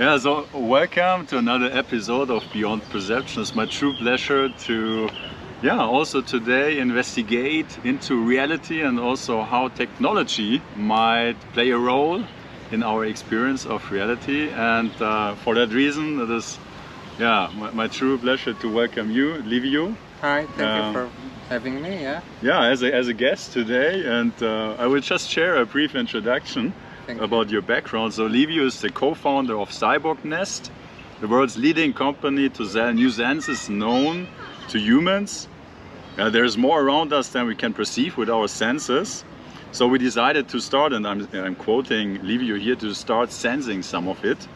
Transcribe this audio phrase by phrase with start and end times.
[0.00, 3.42] Yeah, so welcome to another episode of Beyond Perception.
[3.42, 5.10] It's my true pleasure to,
[5.60, 12.24] yeah, also today investigate into reality and also how technology might play a role
[12.72, 14.48] in our experience of reality.
[14.48, 16.58] And uh, for that reason, it is,
[17.18, 19.94] yeah, my, my, true pleasure to welcome you, Liviu.
[20.22, 21.10] Hi, thank um, you for
[21.50, 22.00] having me.
[22.00, 22.22] Yeah.
[22.40, 25.94] Yeah, as a, as a guest today, and uh, I will just share a brief
[25.94, 26.72] introduction.
[27.08, 27.54] About you.
[27.54, 28.14] your background.
[28.14, 30.70] So Liviu is the co-founder of Cyborg Nest,
[31.20, 34.28] the world's leading company to sell new senses known
[34.68, 35.48] to humans.
[36.18, 39.24] Uh, there's more around us than we can perceive with our senses.
[39.72, 44.08] So we decided to start, and I'm, I'm quoting Liviu here, to start sensing some
[44.08, 44.48] of it.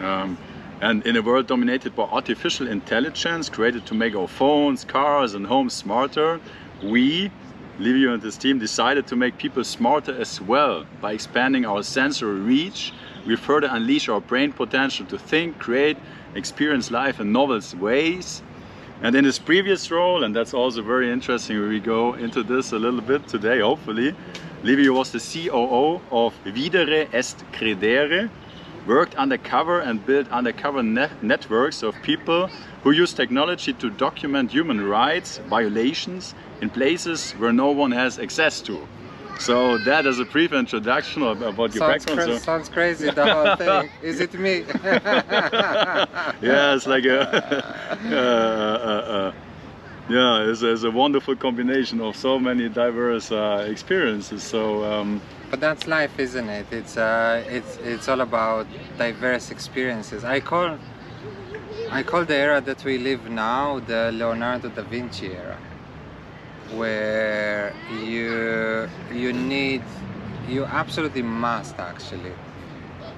[0.00, 0.36] Um,
[0.80, 5.46] and in a world dominated by artificial intelligence created to make our phones, cars and
[5.46, 6.40] homes smarter,
[6.82, 7.30] we
[7.78, 10.84] Liviu and his team decided to make people smarter as well.
[11.00, 12.92] By expanding our sensory reach,
[13.24, 15.96] we further unleash our brain potential to think, create,
[16.34, 18.42] experience life in novel ways.
[19.00, 22.78] And in his previous role, and that's also very interesting, we go into this a
[22.78, 24.12] little bit today, hopefully,
[24.64, 28.28] Liviu was the COO of Videre Est Credere,
[28.88, 32.48] worked undercover and built undercover networks of people
[32.82, 38.62] who use technology to document human rights violations in places where no one has access
[38.62, 38.88] to.
[39.38, 42.28] So that is a brief introduction about your sounds background.
[42.28, 42.38] Cra so.
[42.38, 43.90] Sounds crazy, the whole thing.
[44.02, 44.64] Is it me?
[46.42, 47.20] yeah, it's like a,
[48.04, 49.32] uh, uh, uh,
[50.08, 54.42] yeah, it's, it's, a wonderful combination of so many diverse uh, experiences.
[54.42, 54.82] So.
[54.84, 56.66] Um, but that's life, isn't it?
[56.70, 58.66] It's uh, it's it's all about
[58.98, 60.24] diverse experiences.
[60.24, 60.78] I call
[61.90, 65.58] I call the era that we live now the Leonardo da Vinci era
[66.74, 67.72] where
[68.04, 69.82] you you need
[70.46, 72.32] you absolutely must actually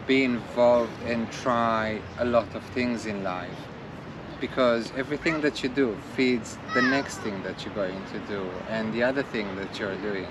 [0.06, 3.60] be involved and try a lot of things in life
[4.40, 8.92] because everything that you do feeds the next thing that you're going to do and
[8.94, 10.28] the other thing that you're doing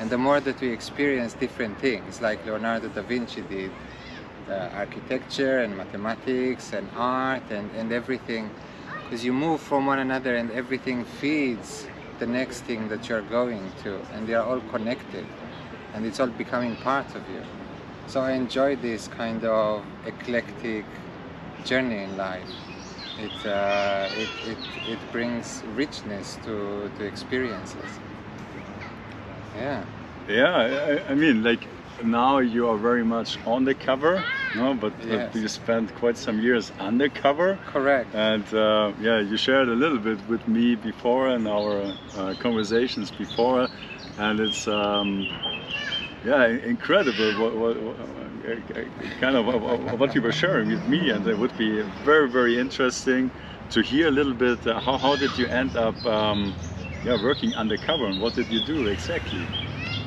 [0.00, 3.70] and the more that we experience different things like Leonardo da Vinci did
[4.74, 8.50] architecture and mathematics and art and, and everything,
[9.04, 11.86] because you move from one another and everything feeds
[12.18, 15.26] the next thing that you're going to and they are all connected
[15.94, 17.42] and it's all becoming part of you.
[18.06, 20.86] So I enjoy this kind of eclectic
[21.64, 22.48] journey in life.
[23.18, 28.00] It, uh, it, it, it brings richness to, to experiences
[29.60, 29.84] yeah
[30.28, 31.66] yeah I, I mean like
[32.04, 34.74] now you are very much on the cover, no?
[34.74, 35.34] But, yes.
[35.34, 37.58] you spent quite some years undercover.
[37.66, 38.14] Correct.
[38.14, 43.10] And uh, yeah, you shared a little bit with me before and our uh, conversations
[43.10, 43.68] before,
[44.18, 45.28] and it's um,
[46.24, 47.96] yeah incredible what, what, what
[49.20, 53.30] kind of what you were sharing with me, and it would be very very interesting
[53.70, 56.54] to hear a little bit uh, how how did you end up um,
[57.04, 59.46] yeah working undercover and what did you do exactly?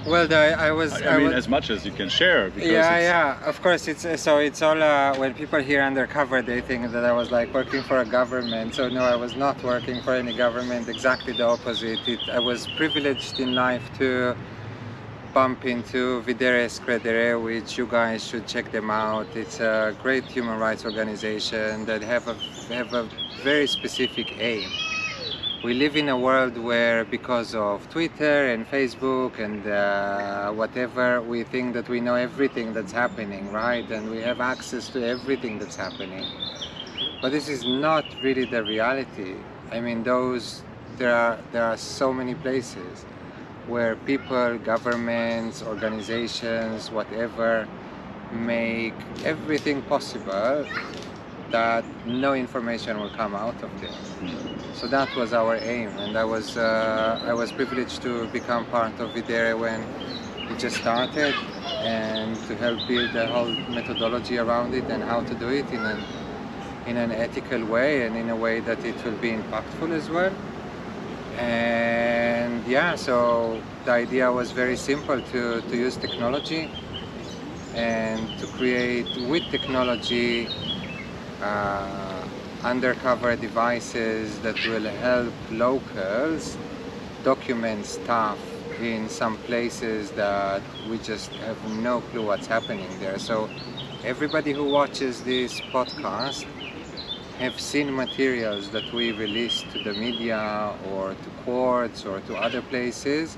[0.06, 0.92] Well, the, I was.
[1.02, 2.50] I, I mean, was, as much as you can share.
[2.58, 3.46] yeah, yeah.
[3.46, 4.40] Of course, it's so.
[4.40, 8.00] It's all uh, when people hear undercover, they think that I was like working for
[8.00, 8.76] a government.
[8.76, 10.90] So no, I was not working for any government.
[10.90, 12.06] Exactly the opposite.
[12.06, 14.36] It, I was privileged in life to
[15.34, 19.28] bump into Videre Credere, which you guys should check them out.
[19.36, 22.34] It's a great human rights organization that have a
[22.74, 23.08] have a
[23.42, 24.70] very specific aim
[25.64, 31.46] we live in a world where because of Twitter and Facebook and uh, whatever we
[31.46, 33.90] think that we know everything that's happening right?
[33.90, 36.26] And we have access to everything that's happening.
[37.22, 39.36] But this is not really the reality.
[39.72, 40.64] I mean those
[40.98, 43.06] there are there are so many places
[43.66, 47.70] where people governments organizations whatever
[48.34, 50.68] make everything possible
[51.54, 53.96] that no information will come out of this.
[54.74, 59.00] So that was our aim, and I was uh, I was privileged to become part
[59.00, 59.80] of Videre when
[60.52, 61.36] it just started,
[61.86, 65.84] and to help build the whole methodology around it and how to do it in
[65.94, 66.00] an
[66.88, 70.34] in an ethical way and in a way that it will be impactful as well.
[71.38, 76.70] And yeah, so the idea was very simple to, to use technology
[77.74, 80.48] and to create with technology
[82.64, 86.58] undercover devices that will help locals
[87.24, 88.38] document stuff
[88.82, 93.20] in some places that we just have no clue what's happening there.
[93.20, 93.50] So
[94.04, 96.46] everybody who watches this podcast
[97.40, 102.62] have seen materials that we released to the media or to courts or to other
[102.62, 103.38] places,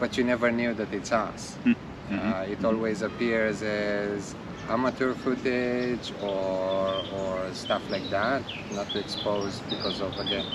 [0.00, 1.56] but you never knew that it's us.
[1.64, 2.18] Mm -hmm.
[2.18, 4.34] uh, it always appears as
[4.68, 8.42] amateur footage or or stuff like that,
[8.74, 10.46] not to expose because of again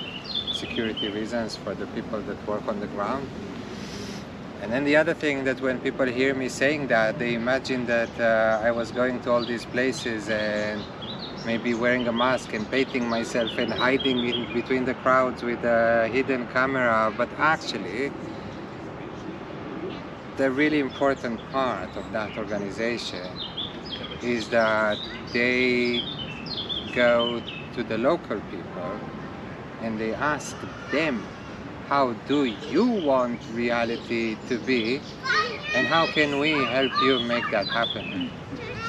[0.51, 3.27] security reasons for the people that work on the ground.
[4.61, 8.13] And then the other thing that when people hear me saying that, they imagine that
[8.19, 10.83] uh, I was going to all these places and
[11.45, 16.07] maybe wearing a mask and painting myself and hiding in between the crowds with a
[16.13, 17.11] hidden camera.
[17.17, 18.11] But actually,
[20.37, 23.25] the really important part of that organization
[24.23, 24.97] is that
[25.33, 26.01] they
[26.93, 27.41] go
[27.75, 28.99] to the local people
[29.81, 30.55] and they ask
[30.91, 31.25] them
[31.87, 35.01] how do you want reality to be
[35.75, 38.31] and how can we help you make that happen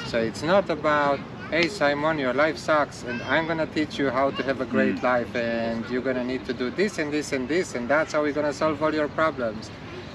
[0.07, 1.19] so it's not about
[1.49, 4.95] hey simon your life sucks and i'm gonna teach you how to have a great
[4.97, 5.03] Mm.
[5.03, 8.21] life and you're gonna need to do this and this and this and that's how
[8.21, 9.69] we're gonna solve all your problems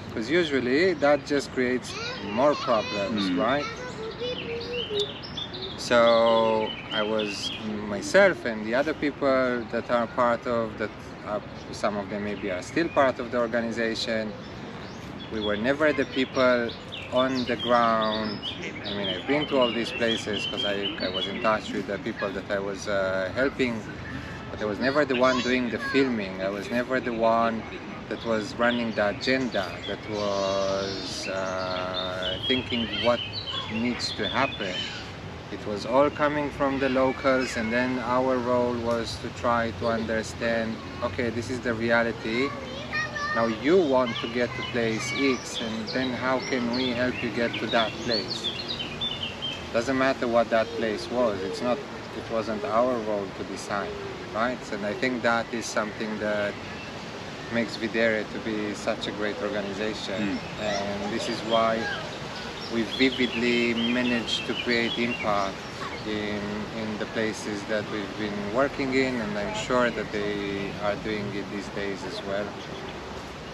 [0.07, 1.93] because usually that just creates
[2.33, 3.37] more problems Mm.
[3.37, 3.65] right
[5.79, 10.91] so I was myself and the other people that are part of that
[11.25, 11.39] uh,
[11.71, 14.33] some of them maybe are still part of the organization.
[15.31, 16.71] We were never the people
[17.13, 18.39] on the ground.
[18.85, 21.87] I mean I've been to all these places because I, I was in touch with
[21.87, 23.81] the people that I was uh, helping
[24.51, 26.41] but I was never the one doing the filming.
[26.41, 27.63] I was never the one
[28.09, 33.19] that was running the agenda that was uh, thinking what
[33.71, 34.75] needs to happen
[35.51, 39.87] it was all coming from the locals and then our role was to try to
[39.87, 42.49] understand okay this is the reality.
[43.35, 47.29] Now you want to get to place X and then how can we help you
[47.31, 48.49] get to that place?
[49.73, 51.77] Doesn't matter what that place was it's not
[52.17, 53.91] it wasn't our role to decide
[54.33, 54.59] right?
[54.71, 56.53] And I think that is something that
[57.53, 60.37] makes Videre to be such a great organization.
[60.37, 60.61] Hmm.
[60.61, 61.83] And this is why
[62.69, 65.59] we vividly managed to create impact
[66.05, 70.95] in, in the places that we've been working in and I'm sure that they are
[70.95, 72.49] doing it these days as well.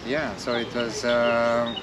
[0.04, 1.74] Yeah, so it was, uh,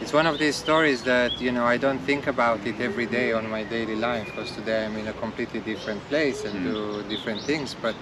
[0.00, 3.32] it's one of these stories that, you know, I don't think about it every day
[3.32, 6.64] on my daily life because today I'm in a completely different place and Mm.
[6.70, 7.96] do different things, but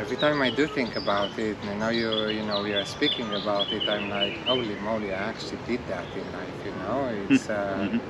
[0.00, 3.34] every time I do think about it, and now you you know we are speaking
[3.34, 6.58] about it, I'm like, holy moly, I actually did that in life.
[6.64, 8.00] You know, it's uh, Mhm.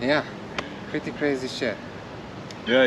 [0.00, 0.24] yeah,
[0.90, 1.78] pretty crazy shit.
[2.66, 2.84] Yeah,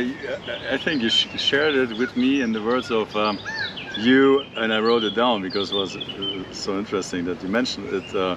[0.76, 1.10] I- think you
[1.50, 3.40] shared it with me in the words of um,
[4.08, 6.02] you, and I wrote it down because it was uh,
[6.52, 8.08] so interesting that you mentioned it.
[8.16, 8.36] Uh,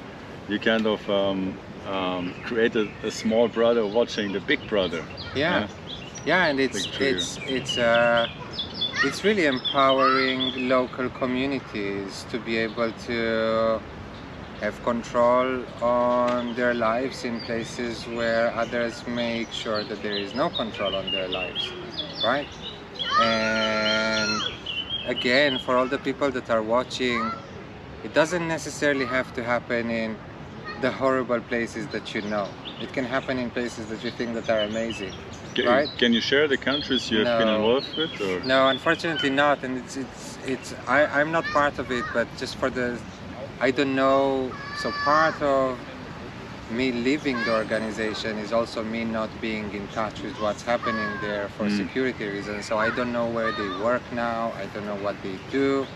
[0.49, 1.41] you kind of um,
[1.87, 5.03] um, created a small brother watching the big brother.
[5.35, 5.69] Yeah,
[6.25, 8.29] yeah, and it's it's it's uh,
[9.05, 13.81] it's really empowering local communities to be able to
[14.61, 20.49] have control on their lives in places where others make sure that there is no
[20.51, 21.73] control on their lives,
[22.25, 22.47] right?
[23.21, 24.41] And
[25.07, 27.33] again, for all the people that are watching,
[28.05, 30.17] it doesn't necessarily have to happen in
[30.81, 32.49] the horrible places that you know.
[32.81, 35.13] It can happen in places that you think that are amazing.
[35.55, 35.99] Ca- Right.
[35.99, 38.21] Can you share the countries you have been involved with?
[38.21, 38.41] Or?
[38.47, 42.57] No, unfortunately not, and it's it's it's I I'm not part of it, but just
[42.57, 42.99] for the
[43.61, 44.51] I don't know.
[44.83, 45.79] So part of
[46.71, 51.49] me leaving the organization is also me not being in touch with what's happening there
[51.57, 51.77] for Mm.
[51.77, 52.65] security reasons.
[52.67, 54.53] So I don't know where they work now.
[54.63, 55.87] I don't know what they do.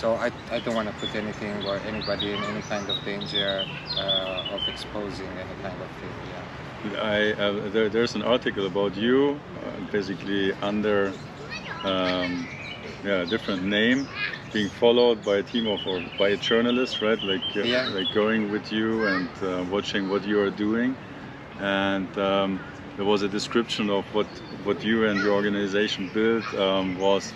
[0.00, 3.66] So I, I don't want to put anything or anybody in any kind of danger
[3.98, 6.14] uh, of exposing any kind of thing.
[6.32, 6.45] Yeah.
[6.94, 11.18] I, uh, there, there's an article about you, uh, basically under
[11.82, 12.50] um,
[13.02, 14.08] yeah, a different name,
[14.52, 17.22] being followed by a team of or by a journalist, right?
[17.22, 17.86] Like uh, Yeah.
[17.88, 20.98] like going with you and uh, watching what you are doing,
[21.58, 22.62] and um,
[22.96, 27.34] there was a description of what what you and your organization built um, was.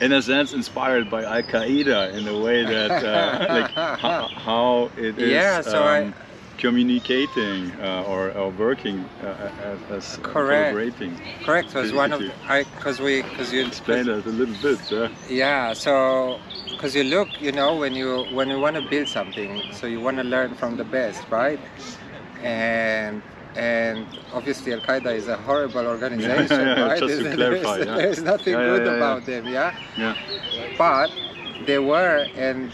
[0.00, 4.90] In a sense, inspired by Al Qaeda in a way that, uh, like, how, how
[4.96, 6.14] it is Yeah, so I- um,
[6.58, 10.24] communicating uh, or, or working uh, as, as Correct.
[10.74, 11.16] collaborating.
[11.44, 11.72] Correct.
[11.74, 14.78] Was one of because we because you Explain that a little bit.
[14.90, 15.08] Yeah.
[15.28, 16.38] Yeah, so
[16.70, 20.00] because you look, you know, when you when you want to build something, so you
[20.00, 21.60] want to learn from the best, right?
[22.42, 23.22] And
[23.56, 26.98] and obviously Al Qaeda is a horrible organization, yeah, right?
[27.00, 27.96] just to There's- clarify, there's, yeah.
[27.96, 28.96] there's nothing Yeah, yeah, good yeah, yeah.
[28.96, 29.76] about them, yeah.
[29.96, 30.14] Yeah.
[30.76, 31.10] But
[31.66, 32.70] they were and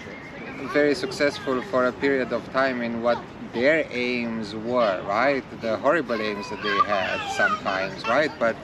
[0.68, 3.18] very successful for a period of time in what
[3.52, 5.44] their aims were, right?
[5.61, 8.30] The horrible aims that they had sometimes, right?
[8.38, 8.56] But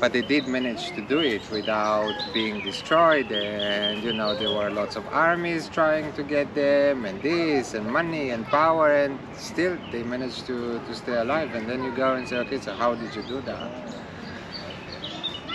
[0.00, 4.68] but they did manage to do it without being destroyed and you know there were
[4.70, 9.78] lots of armies trying to get them and this and money and power and still
[9.92, 12.94] they managed to, to stay alive and then you go and say okay so how
[12.94, 13.83] did you do that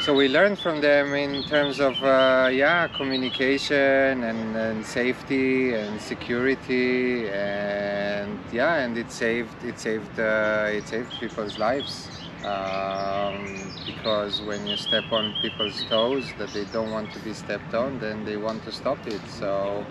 [0.01, 5.99] so we learned from them in terms of uh, yeah communication and, and, safety and
[5.99, 12.07] security and yeah and it saved it saved uh, it saved people's lives.
[12.45, 17.73] Um, because when you step on people's toes that they don't want to be stepped
[17.73, 19.21] on then they want to stop it.
[19.27, 19.85] So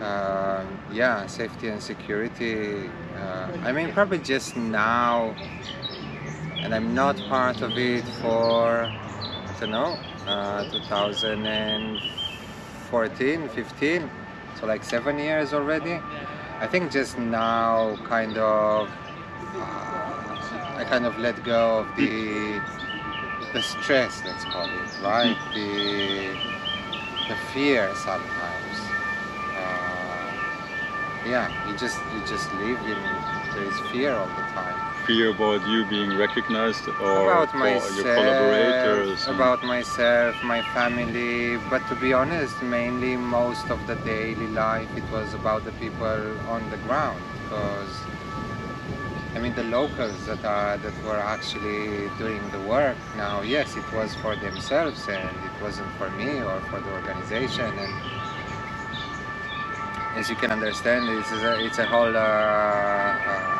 [0.00, 5.34] uh, yeah safety and security uh, I mean probably just now
[6.68, 9.96] and I'm not part of it for I don't know
[10.26, 14.10] uh, 2014 15
[14.60, 15.98] so like seven years already
[16.60, 18.90] I think just now kind of
[20.76, 22.60] I kind of let go of the
[23.54, 25.38] the stress, let's call it, right?
[25.54, 26.36] The
[27.28, 28.78] the fear sometimes.
[29.56, 30.32] Uh,
[31.26, 32.98] yeah, you just you just live in
[33.54, 34.87] there is fear all the time.
[35.08, 39.26] Fear about you being recognized or about myself, your collaborators?
[39.26, 45.10] About myself, my family, but to be honest, mainly most of the daily life it
[45.10, 46.04] was about the people
[46.46, 47.88] on the ground because
[49.34, 53.90] I mean the locals that are that were actually doing the work now yes it
[53.94, 57.94] was for themselves and it wasn't for me or for the organization and
[60.16, 63.57] as you can understand it's a, it's a whole uh, uh,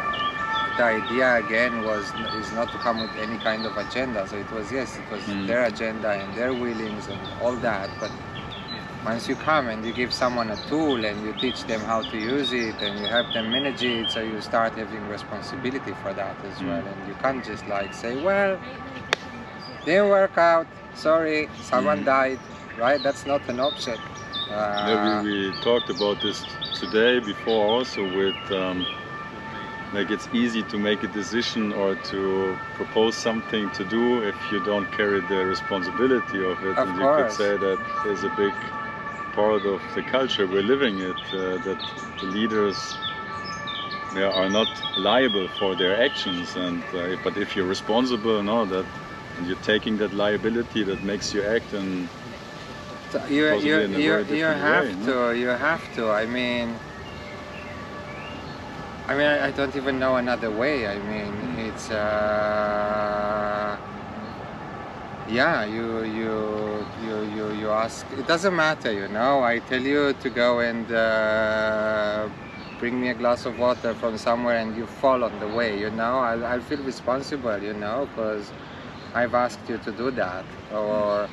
[0.79, 2.05] the idea again was
[2.41, 5.23] is not to come with any kind of agenda so it was yes it was
[5.25, 5.47] mm.
[5.47, 8.11] their agenda and their willings and all that but
[9.05, 12.17] once you come and you give someone a tool and you teach them how to
[12.19, 16.37] use it and you help them manage it, so you start having responsibility for that
[16.45, 16.69] as mm.
[16.69, 16.85] well.
[16.87, 18.61] And you can't just like say, well,
[19.85, 22.07] didn't work out, sorry, someone mm.
[22.07, 22.39] died,
[22.77, 23.03] right?
[23.03, 23.99] That's not an option.
[24.51, 26.43] Uh, yeah, we, we, talked about this
[26.75, 28.87] today before also with um,
[29.93, 34.61] like it's easy to make a decision or to propose something to do if you
[34.61, 36.77] don't carry the responsibility of it.
[36.77, 37.19] Of and course.
[37.19, 38.53] you could say that is a big
[39.33, 41.79] part of the culture we're living it, uh, that
[42.21, 42.77] the leaders
[44.15, 44.69] they are not
[44.99, 46.57] liable for their actions.
[46.57, 48.87] And uh, but if you're responsible, no, that
[49.37, 52.11] and you're taking that liability, that makes you act and
[53.29, 55.31] you you you, you have way, to no?
[55.31, 56.11] you have to.
[56.11, 56.81] I mean.
[59.09, 60.87] I mean, I, I don't even know another way.
[60.87, 63.77] I mean, it's uh,
[65.29, 68.07] yeah you you you you you ask.
[68.13, 69.43] It doesn't matter you know.
[69.43, 72.29] I tell you to go and uh,
[72.79, 75.91] bring me a glass of water from somewhere and you fall on the way you
[75.91, 76.21] know.
[76.21, 78.53] I'll, I'll feel responsible you know because
[79.15, 81.29] i've asked you to do that or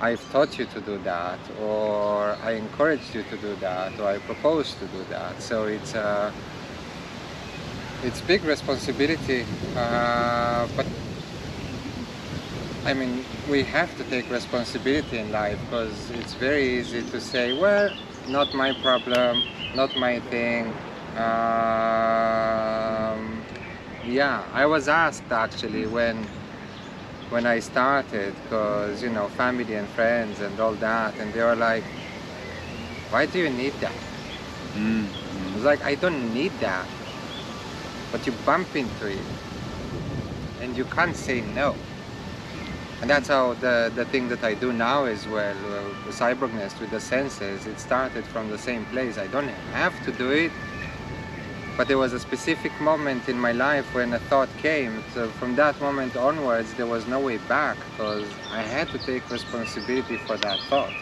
[0.00, 4.18] i've taught you to do that or i encouraged you to do that or i
[4.18, 5.40] proposed to do that.
[5.42, 6.32] So it's uh,
[8.04, 9.44] it's big responsibility
[9.76, 10.86] uh, but
[12.90, 17.52] I mean, we have to take responsibility in life because it's very easy to say,
[17.52, 17.92] well,
[18.28, 20.68] not my problem, not my thing.
[21.14, 21.22] Um,
[24.06, 26.26] yeah, I was asked actually when
[27.28, 31.54] when I started because, you know, family and friends and all that, and they were
[31.54, 31.84] like,
[33.10, 33.92] why do you need that?
[34.74, 35.52] Mm -hmm.
[35.52, 36.86] I was like, I don't need that.
[38.12, 39.18] But you bump into it
[40.60, 41.74] and you can't say no.
[43.00, 45.54] And that's how the, the thing that I do now as well,
[46.04, 49.16] the Cyborg Nest with the senses, it started from the same place.
[49.16, 50.52] I don't have to do it,
[51.78, 55.02] but there was a specific moment in my life when a thought came.
[55.14, 59.30] So from that moment onwards, there was no way back because I had to take
[59.30, 60.92] responsibility for that thought.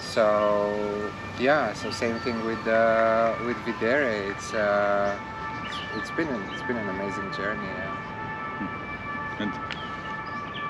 [0.00, 4.32] So yeah, so same thing with uh, with Videre.
[4.32, 5.16] It's, uh,
[5.66, 7.66] it's it's been an, it's been an amazing journey.
[7.66, 9.36] Yeah.
[9.38, 9.52] And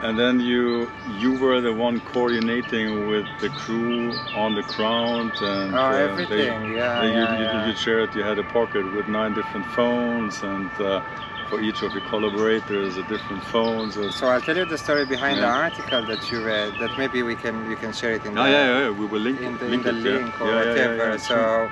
[0.02, 5.74] and then you you were the one coordinating with the crew on the ground and
[5.74, 7.66] oh, uh, everything, they, yeah, they, yeah, you, yeah.
[7.66, 11.00] you, shared you had a pocket with nine different phones and uh,
[11.48, 15.06] for each of your collaborators a different phone so, so I'll tell you the story
[15.06, 15.46] behind yeah.
[15.46, 18.42] the article that you read that maybe we can you can share it in oh,
[18.42, 21.18] the, yeah, yeah, we will link, in the, link in the it, link or whatever
[21.18, 21.70] so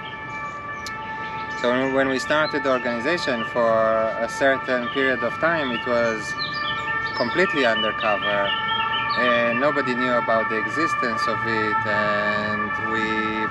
[1.64, 3.72] so when we started the organization for
[4.26, 6.20] a certain period of time it was
[7.16, 8.40] completely undercover
[9.16, 13.06] and nobody knew about the existence of it and we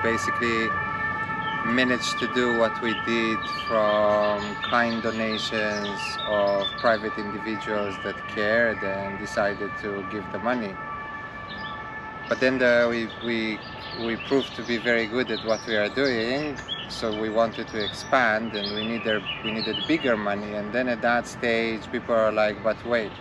[0.08, 0.70] basically
[1.66, 4.38] managed to do what we did from
[4.70, 10.72] kind donations of private individuals that cared and decided to give the money.
[12.28, 13.58] But then the, we, we,
[14.06, 16.56] we proved to be very good at what we are doing,
[16.88, 20.54] so we wanted to expand and we needed, we needed bigger money.
[20.54, 23.12] And then at that stage, people are like, but wait,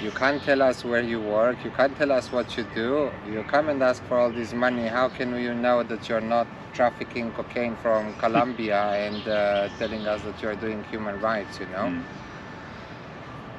[0.00, 3.44] you can't tell us where you work, you can't tell us what you do, you
[3.44, 7.32] come and ask for all this money, how can you know that you're not trafficking
[7.32, 11.88] cocaine from Colombia and uh, telling us that you're doing human rights, you know?
[11.92, 12.04] Mm.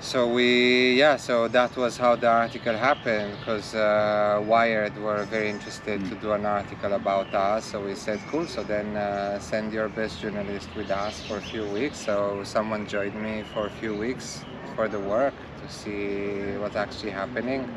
[0.01, 5.47] So we, yeah, so that was how the article happened because uh, Wired were very
[5.47, 6.09] interested mm.
[6.09, 7.65] to do an article about us.
[7.65, 11.41] So we said, cool, so then uh, send your best journalist with us for a
[11.41, 11.99] few weeks.
[12.03, 14.43] So someone joined me for a few weeks
[14.75, 17.69] for the work to see what's actually happening.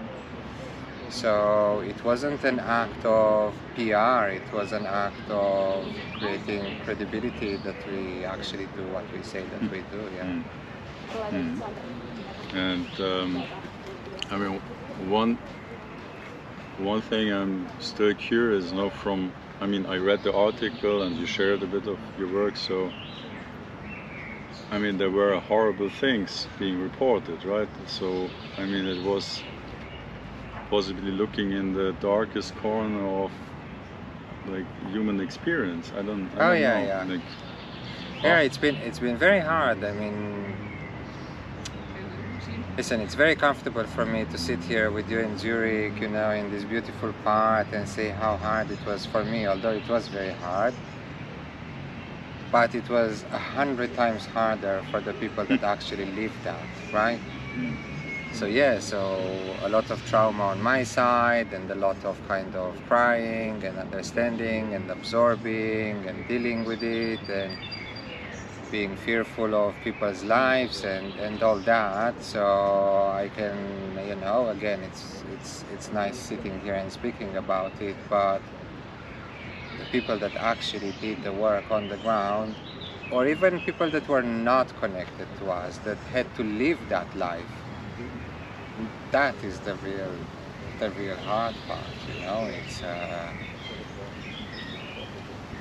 [1.11, 5.85] So it wasn't an act of PR, it was an act of
[6.19, 10.25] creating credibility that we actually do what we say that we do, yeah.
[10.25, 10.45] Mm.
[11.31, 12.04] Mm.
[12.55, 13.45] And um,
[14.31, 14.61] I mean,
[15.09, 15.39] one
[16.79, 19.33] one thing I'm still curious now from.
[19.61, 22.91] I mean, I read the article and you shared a bit of your work, so.
[24.71, 27.69] I mean, there were horrible things being reported, right?
[27.87, 29.43] So, I mean, it was
[30.71, 33.31] possibly looking in the darkest corner of
[34.49, 35.93] like human experience.
[35.97, 36.29] I don't.
[36.37, 36.87] I oh don't yeah, know.
[36.87, 37.05] yeah.
[37.05, 37.21] Like,
[38.23, 39.85] yeah, it's been it's been very hard.
[39.85, 40.64] I mean,
[42.77, 46.33] Listen, it's very comfortable for me to sit here with you in Zurich, you know,
[46.33, 50.09] in this beautiful part and say how hard it was for me, although it was
[50.09, 50.75] very hard.
[52.51, 57.21] But it was a hundred times harder for the people that actually lived that, right?
[57.55, 57.77] Mm.
[58.33, 58.99] So yeah, so
[59.63, 63.79] a lot of trauma on my side and a lot of kind of crying and
[63.79, 67.57] understanding and absorbing and dealing with it and
[68.75, 72.15] being fearful of people's lives and, and all that.
[72.25, 72.43] So
[73.23, 73.57] I can,
[74.09, 78.43] you know, again, it's, it's, it's nice sitting here and speaking about it, but
[79.79, 82.57] the people that actually did the work on the ground,
[83.13, 87.53] or even people that were not connected to us, that had to live that life,
[89.13, 90.15] that is the real,
[90.81, 92.83] the real hard part, you know, it's,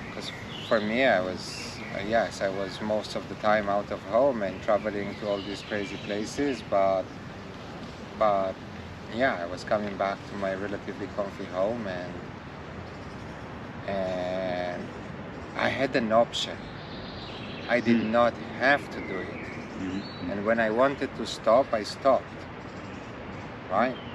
[0.07, 1.62] because uh, for me, I was
[2.07, 5.61] yes, I was most of the time out of home and traveling to all these
[5.61, 7.03] crazy places, but
[8.17, 8.55] but
[9.15, 12.13] yeah, I was coming back to my relatively comfy home and
[13.87, 14.87] and
[15.55, 16.57] I had an option.
[17.69, 18.11] I did mm.
[18.11, 19.43] not have to do it.
[19.79, 20.31] Mm -hmm.
[20.31, 22.39] And when I wanted to stop, I stopped.
[23.71, 24.12] Right?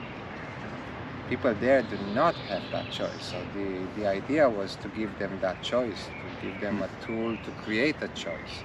[1.29, 3.21] People there do not have that choice.
[3.21, 7.37] So the, the idea was to give them that choice, to give them a tool
[7.45, 8.65] to create a choice.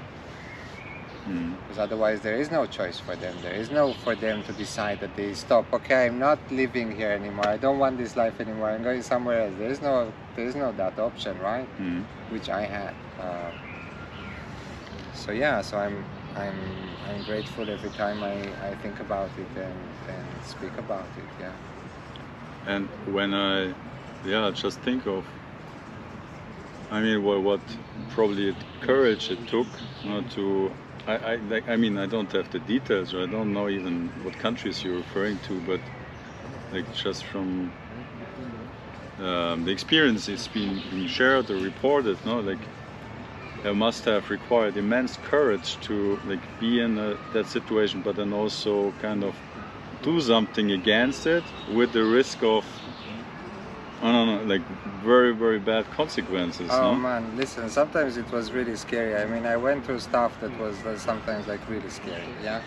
[1.28, 1.56] Mm.
[1.62, 3.36] Because otherwise there is no choice for them.
[3.42, 5.66] There is no for them to decide that they stop.
[5.74, 7.48] Okay, I'm not living here anymore.
[7.48, 8.70] I don't want this life anymore.
[8.70, 9.54] I'm going somewhere else.
[9.58, 11.68] There is no, there is no that option, right?
[11.80, 12.04] Mm.
[12.30, 12.94] Which I had.
[13.20, 13.52] Uh,
[15.14, 16.04] so yeah, so I'm,
[16.36, 16.60] I'm,
[17.08, 18.34] I'm grateful every time I,
[18.68, 21.24] I think about it and, and speak about it.
[21.40, 21.54] Yeah.
[22.66, 23.76] And when I,
[24.24, 25.28] yeah, just think of
[26.90, 30.76] I mean, what, what probably courage it took not to.
[31.06, 34.12] I, I, like, I mean, I don't have the details, or I don't know even
[34.16, 35.90] what countries you're referring to, but
[36.72, 37.76] like just from
[39.18, 42.70] um, the experience it's been, been shared or reported, no, like
[43.64, 48.34] it must have required immense courage to like be in a, that situation, but then
[48.34, 49.42] also kind of
[50.04, 52.66] do something against it with the risk of
[54.04, 54.64] Oh no, no, like
[55.02, 56.70] very, very bad consequences.
[56.70, 56.96] Oh no?
[56.96, 59.16] man, listen, sometimes it was really scary.
[59.16, 62.60] I mean, I went through stuff that was uh, sometimes like really scary, yeah?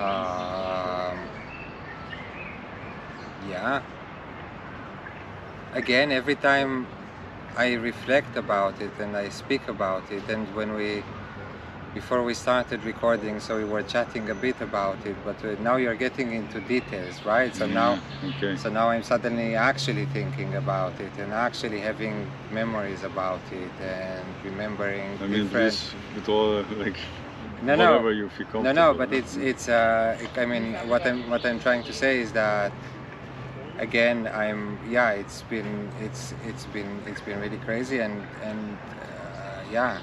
[0.00, 1.18] Um,
[3.48, 3.82] yeah.
[5.72, 6.88] Again, every time
[7.56, 11.04] I reflect about it and I speak about it, and when we
[11.94, 15.76] before we started recording so we were chatting a bit about it but uh, now
[15.76, 18.56] you're getting into details right so now mm, okay.
[18.56, 24.24] so now i'm suddenly actually thinking about it and actually having memories about it and
[24.44, 26.96] remembering i mean this with all like
[27.62, 28.08] no, whatever no.
[28.10, 31.58] you feel comfortable no no but it's it's uh i mean what i'm what i'm
[31.58, 32.72] trying to say is that
[33.78, 39.62] again i'm yeah it's been it's it's been it's been really crazy and and uh,
[39.72, 39.98] yeah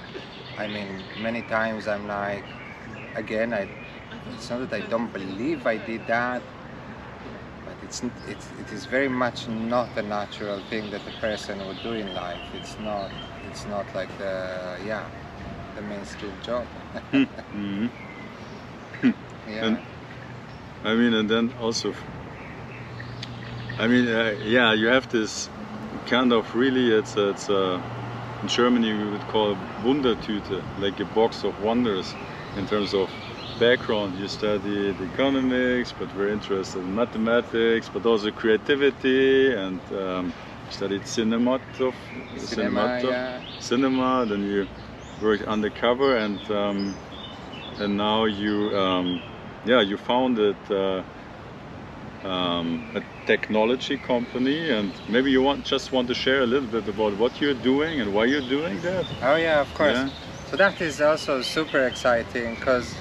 [0.58, 2.44] I mean, many times I'm like,
[3.16, 3.68] again, I,
[4.34, 6.42] it's not that I don't believe I did that,
[7.66, 11.82] but it's it, it is very much not a natural thing that a person would
[11.84, 12.42] do in life.
[12.54, 13.12] It's not
[13.50, 15.06] it's not like the yeah
[15.76, 16.66] the mainstream job.
[17.14, 17.88] mm-hmm.
[19.48, 19.66] yeah.
[19.66, 19.78] And,
[20.84, 21.94] I mean, and then also,
[23.78, 25.50] I mean, uh, yeah, you have this
[26.06, 27.82] kind of really, it's it's a,
[28.42, 32.16] in Germany we would call Wundertüte, like a box of wonders
[32.56, 33.10] in terms of
[33.60, 34.18] background.
[34.18, 40.34] You studied economics, but we're interested in mathematics, but also creativity, and um,
[40.70, 41.96] studied cinematograph,
[42.38, 43.40] Cinema, yeah.
[43.60, 44.26] cinema.
[44.28, 44.68] Then you
[45.22, 46.96] worked undercover, and um,
[47.80, 49.22] and now you, um,
[49.66, 50.58] yeah, you founded.
[50.70, 51.02] Uh,
[52.28, 56.88] um, a technology company and maybe you want just want to share a little bit
[56.88, 59.98] about what you're doing and why you're doing that Oh yeah, of course.
[59.98, 60.10] Yeah.
[60.50, 62.96] So that is also super exciting because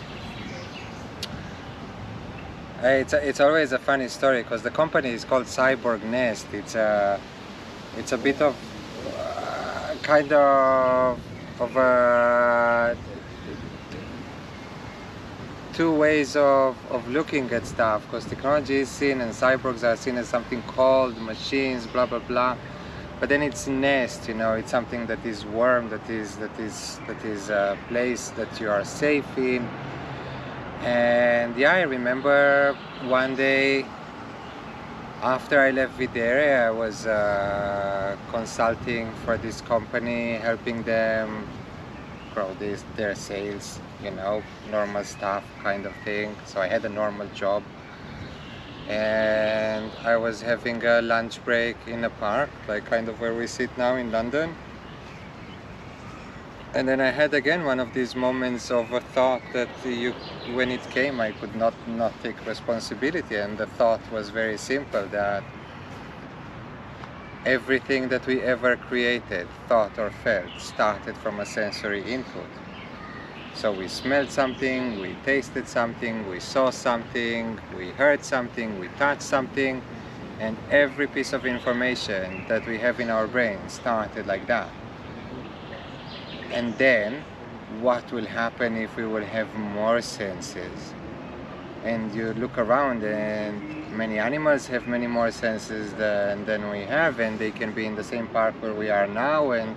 [2.83, 6.47] it's a, it's always a funny story because the company is called Cyborg Nest.
[6.53, 7.21] It's a
[7.97, 8.57] it's a bit of
[9.17, 11.21] uh, kind of
[11.61, 12.97] of a
[15.77, 20.17] two ways of, of looking at stuff because technology is seen and cyborgs are seen
[20.17, 22.57] as something called machines blah blah blah.
[23.21, 26.99] But then it's nest you know it's something that is warm that is that is
[27.07, 29.69] that is a place that you are safe in.
[30.81, 33.85] And yeah i remember one day
[35.21, 41.47] after i left videre i was uh, consulting for this company helping them
[42.37, 46.37] grow this, their sales you know normal stuff kind of thing.
[46.45, 47.63] So i had a normal job.
[48.89, 53.47] And I was having a lunch break in a park, like kind of where we
[53.47, 54.55] sit now in London.
[56.75, 60.13] And then I had again one of these moments of a thought that you,
[60.59, 65.05] when it came, I could not not take responsibility, and the thought was very simple
[65.21, 65.43] that
[67.47, 72.51] everything that we ever created, thought or felt, started from a sensory input.
[73.55, 79.23] So we smelled something, we tasted something, we saw something, we heard something, we touched
[79.23, 79.81] something,
[80.41, 84.69] and every piece of information that we have in our brain started like that.
[86.51, 87.23] And then,
[87.81, 90.95] what will happen if we will have more senses?
[91.85, 97.19] And you look around and many animals have many more senses than, than we have
[97.21, 99.53] and they can be in the same park where we are now.
[99.53, 99.77] And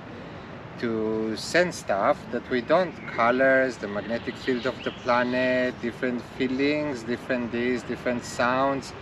[0.79, 7.03] to sense stuff that we don't colors the magnetic field of the planet different feelings
[7.03, 8.93] different this different sounds.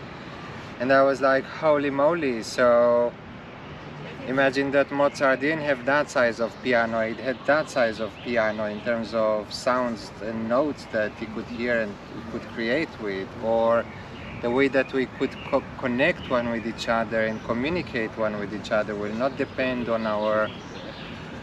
[0.79, 2.43] And I was like holy moly.
[2.43, 3.13] So
[4.27, 6.99] imagine that Mozart didn't have that size of piano.
[6.99, 11.45] It had that size of piano in terms of sounds and notes that he could
[11.45, 11.95] hear and
[12.31, 13.27] could create with.
[13.43, 13.85] Or
[14.41, 18.53] the way that we could co connect one with each other and communicate one with
[18.53, 20.49] each other will not depend on our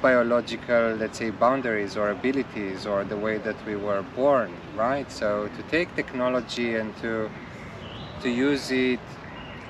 [0.00, 5.10] biological, let's say, boundaries or abilities or the way that we were born, right?
[5.10, 7.30] So to take technology and to
[8.22, 9.00] to use it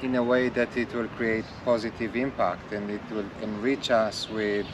[0.02, 4.66] in a way that it will create positive impact and it will enrich us with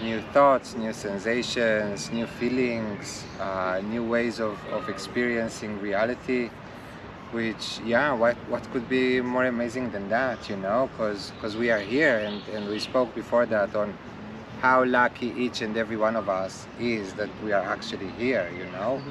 [0.00, 6.50] new thoughts, new sensations, new feelings, uh, new ways of, of experiencing reality
[7.32, 11.70] which yeah what what could be more amazing than that you know because because we
[11.70, 13.96] are here and and we spoke before that on
[14.60, 18.64] how lucky each and every one of us is that we are actually here you
[18.72, 19.02] know.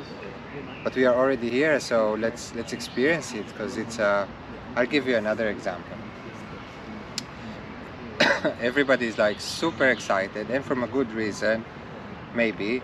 [0.83, 4.27] But we are already here so let's let's experience it because it's uh
[4.75, 5.97] i'll give you another example.
[8.61, 11.65] Everybody's like super excited and from a good reason
[12.33, 12.81] maybe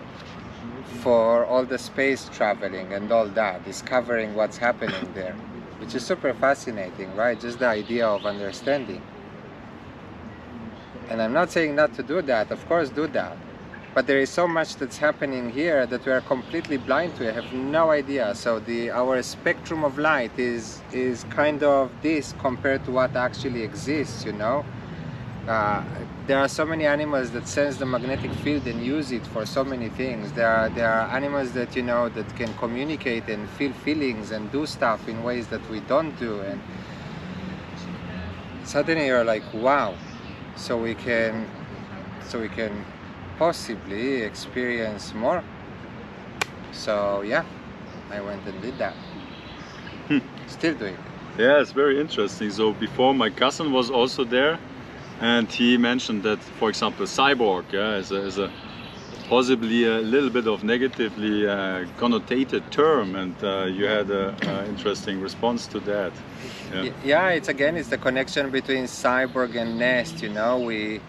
[1.02, 5.34] for all the space traveling and all that discovering what's happening there
[5.80, 9.02] which is super fascinating right just the idea of understanding
[11.10, 13.38] and I'm not saying not to do that, of course do that.
[13.94, 17.30] But there is so much that's happening here that we are completely blind to.
[17.30, 18.36] I have no idea.
[18.36, 23.64] So the our spectrum of light is is kind of this compared to what actually
[23.64, 24.66] exists, you know.
[25.48, 25.84] Uh,
[26.28, 29.64] there are so many animals that sense the magnetic field and use it for so
[29.64, 30.34] many things.
[30.34, 34.52] There are there are animals that you know that can communicate and feel feelings and
[34.52, 36.42] do stuff in ways that we don't do.
[36.42, 36.60] And
[38.66, 39.96] suddenly you're like, wow,
[40.58, 41.48] so we can
[42.28, 42.86] so we can
[43.38, 45.44] possibly experience more
[46.72, 47.46] so yeah
[48.10, 48.96] I went and did that
[50.08, 50.20] Hmm.
[50.48, 51.00] still doing it
[51.42, 52.50] Yeah, it's very interesting.
[52.50, 54.58] So before my cousin was also there,
[55.20, 58.52] and he mentioned that, for example, Cyborg, yeah, is a, is a
[59.28, 65.20] possibly a little bit of negatively uh, connotated term and uh, you had an interesting
[65.20, 66.14] response to that
[66.74, 66.90] yeah.
[67.04, 67.30] yeah.
[67.30, 71.02] it's again it's the connection between cyborg and nest you know we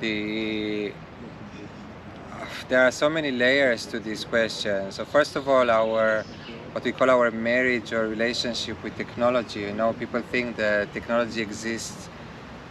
[0.00, 0.92] the
[2.68, 6.22] there are so many layers to this question so first of all our
[6.72, 11.42] what we call our marriage or relationship with technology you know people think that technology
[11.42, 12.08] exists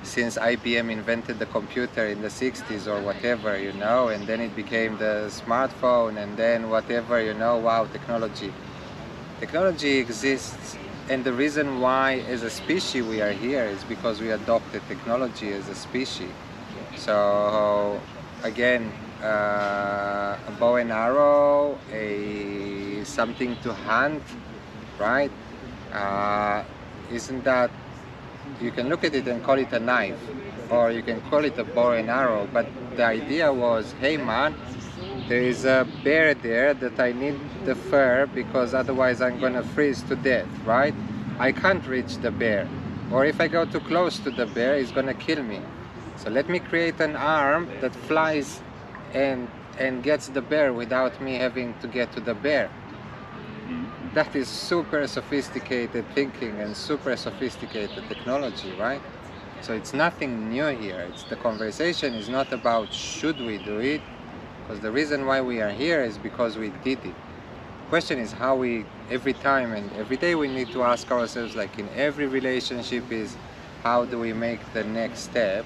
[0.03, 4.55] since IBM invented the computer in the 60s or whatever, you know, and then it
[4.55, 8.53] became the smartphone and then whatever, you know, wow, technology.
[9.39, 10.77] Technology exists
[11.09, 15.51] and the reason why as a species we are here is because we adopted technology
[15.51, 16.31] as a species.
[16.95, 17.99] So
[18.43, 24.23] again, uh, a bow and arrow, a something to hunt,
[24.97, 25.31] right?
[25.91, 26.63] Uh,
[27.11, 27.71] isn't that
[28.61, 30.19] you can look at it and call it a knife
[30.69, 34.55] or you can call it a bow and arrow but the idea was hey man
[35.27, 40.03] there is a bear there that I need the fur because otherwise I'm gonna freeze
[40.03, 40.93] to death right?
[41.39, 42.67] I can't reach the bear
[43.11, 45.61] or if I go too close to the bear it's gonna kill me.
[46.17, 48.61] So let me create an arm that flies
[49.13, 49.47] and
[49.77, 54.00] and gets the bear without me having to get to the bear mm-hmm.
[54.13, 59.01] That is super sophisticated thinking and super sophisticated technology, right?
[59.61, 61.07] So it's nothing new here.
[61.09, 64.01] It's the conversation is not about should we do it,
[64.61, 67.15] because the reason why we are here is because we did it.
[67.89, 71.77] Question is how we every time and every day we need to ask ourselves like
[71.77, 73.35] in every relationship is
[73.83, 75.65] how do we make the next step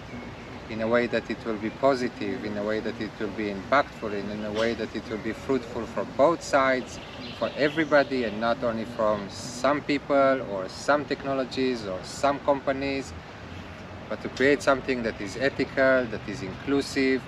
[0.70, 3.54] in a way that it will be positive, in a way that it will be
[3.54, 7.00] impactful, and in a way that it will be fruitful for both sides,
[7.40, 13.14] for everybody, and not only from some people or some technologies or some companies,
[14.10, 17.22] but to create something that is ethical, that is inclusive,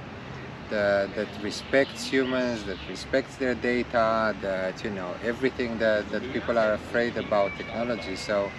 [0.70, 6.58] that, that respects humans, that respects their data, that, you know, everything that, that people
[6.58, 8.16] are afraid about technology.
[8.16, 8.52] So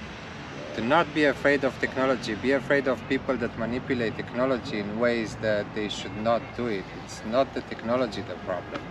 [0.83, 5.67] not be afraid of technology, be afraid of people that manipulate technology in ways that
[5.75, 6.85] they should not do it.
[7.05, 8.83] It's not the technology the problem.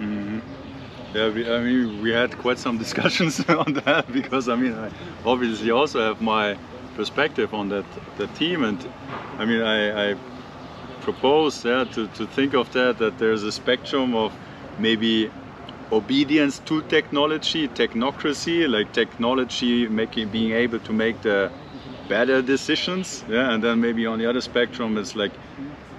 [0.00, 0.40] Mm -hmm.
[1.14, 3.34] Yeah, we, I mean, we had quite some discussions
[3.64, 4.88] on that because I mean, I
[5.24, 6.56] obviously also have my
[6.96, 7.84] perspective on that
[8.16, 8.78] the team, and
[9.40, 10.16] I mean, I, I
[11.00, 14.32] propose yeah, to, to think of that that there's a spectrum of
[14.78, 15.30] maybe
[15.92, 21.52] obedience to technology, technocracy, like technology making being able to make the
[22.08, 23.24] better decisions.
[23.26, 25.38] Yeah, and then maybe on the other spectrum it's like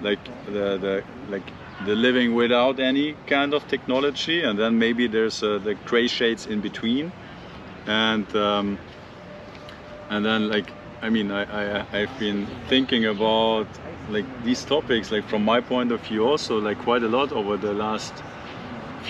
[0.00, 5.42] like the, the like the living without any kind of technology, and then maybe there's
[5.42, 7.14] uh, the gray shades in between,
[7.86, 8.80] and um,
[10.10, 15.24] and then like I mean I, I I've been thinking about like these topics like
[15.28, 18.22] from my point of view also like quite a lot over the last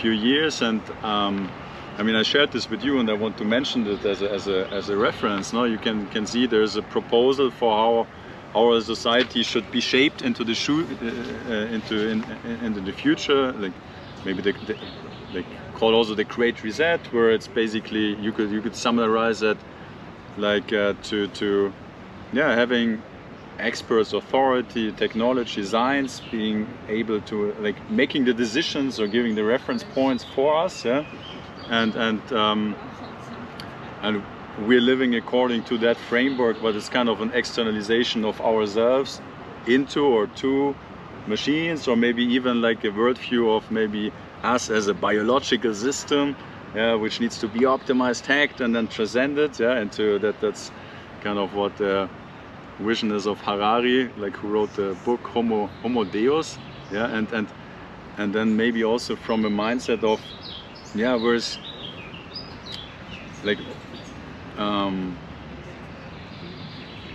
[0.00, 1.50] few years and um,
[1.98, 4.30] I mean I shared this with you and I want to mention it as a,
[4.32, 8.06] as a, as a reference Now you can can see there's a proposal for how
[8.60, 12.18] our society should be shaped into the shoe uh, uh, into in,
[12.66, 13.76] into the future like
[14.24, 14.74] maybe the, the
[15.34, 19.58] like called also the great reset where it's basically you could you could summarize it
[20.36, 21.72] like uh, to to
[22.32, 23.02] yeah having
[23.58, 29.84] experts, authority, technology, science being able to like making the decisions or giving the reference
[29.84, 31.04] points for us, yeah,
[31.68, 32.76] and and um,
[34.02, 34.22] and
[34.66, 39.20] we're living according to that framework, but it's kind of an externalization of ourselves
[39.66, 40.74] into or to
[41.26, 46.36] machines, or maybe even like a worldview of maybe us as a biological system,
[46.74, 50.40] yeah, which needs to be optimized, hacked, and then transcended, yeah, into that.
[50.40, 50.70] That's
[51.22, 51.80] kind of what.
[51.80, 52.08] Uh,
[52.78, 56.58] vision is of Harari, like who wrote the book Homo, Homo Deus,
[56.90, 57.48] yeah, and and
[58.18, 60.20] and then maybe also from a mindset of,
[60.94, 61.58] yeah, where's
[63.44, 63.58] like,
[64.56, 65.16] um,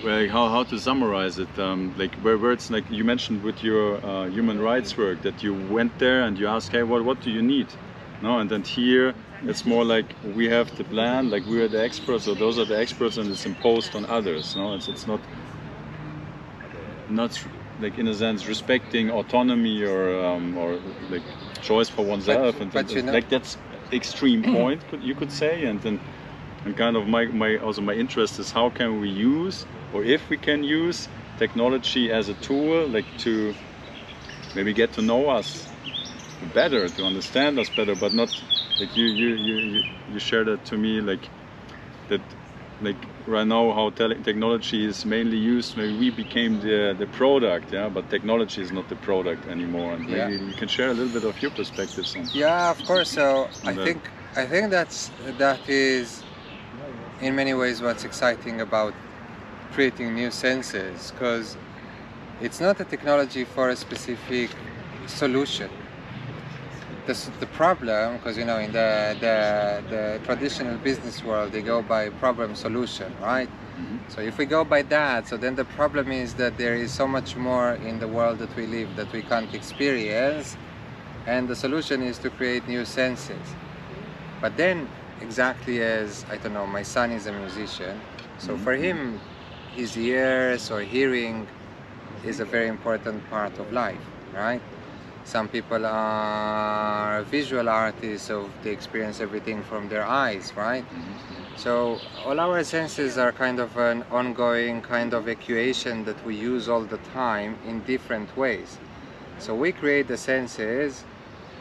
[0.04, 3.64] well, how, how to summarize it, um, like where, where it's like you mentioned with
[3.64, 7.22] your uh, human rights work that you went there and you asked, hey, what, what
[7.22, 7.68] do you need?
[8.22, 11.84] No, and then here it's more like we have the plan, like we are the
[11.84, 14.56] experts, or those are the experts, and it's imposed on others.
[14.56, 15.20] No, it's, it's not
[17.14, 17.32] not
[17.80, 21.24] like in a sense respecting autonomy or um, or like
[21.62, 23.58] choice for oneself but, and, but like that's
[23.92, 26.00] extreme point you could say and then
[26.66, 30.30] and kind of my, my also my interest is how can we use or if
[30.30, 33.56] we can use technology as a tool like to
[34.56, 35.68] maybe get to know us
[36.54, 38.30] better to understand us better but not
[38.80, 41.30] like you you you you, you shared that to me like
[42.10, 42.22] that
[42.84, 47.90] like right now how technology is mainly used maybe we became the the product yeah
[47.90, 50.50] but technology is not the product anymore and maybe yeah.
[50.50, 53.74] you can share a little bit of your perspectives on yeah of course so i
[53.74, 53.86] that.
[53.86, 54.02] think
[54.36, 56.24] i think that's that is
[57.22, 58.94] in many ways what's exciting about
[59.72, 61.58] creating new senses because
[62.42, 64.50] it's not a technology for a specific
[65.08, 65.70] solution
[67.06, 71.82] the, the problem, because you know in the, the, the traditional business world they go
[71.82, 73.50] by problem solution, right?
[73.50, 73.98] Mm-hmm.
[74.10, 77.08] So if we go by that, so then the problem is that there is so
[77.08, 80.58] much more in the world that we live that we can't experience,
[81.26, 83.48] and the solution is to create new senses.
[84.42, 84.88] But then,
[85.22, 88.00] exactly as I don't know, my son is a musician,
[88.38, 88.64] so mm-hmm.
[88.64, 89.20] for him,
[89.76, 91.48] his ears or hearing
[92.24, 94.62] is a very important part of life, right?
[95.26, 100.84] Some people are visual artists, so they experience everything from their eyes, right?
[100.84, 101.56] Mm-hmm.
[101.56, 106.68] So all our senses are kind of an ongoing kind of equation that we use
[106.68, 108.78] all the time in different ways.
[109.40, 111.06] So we create the senses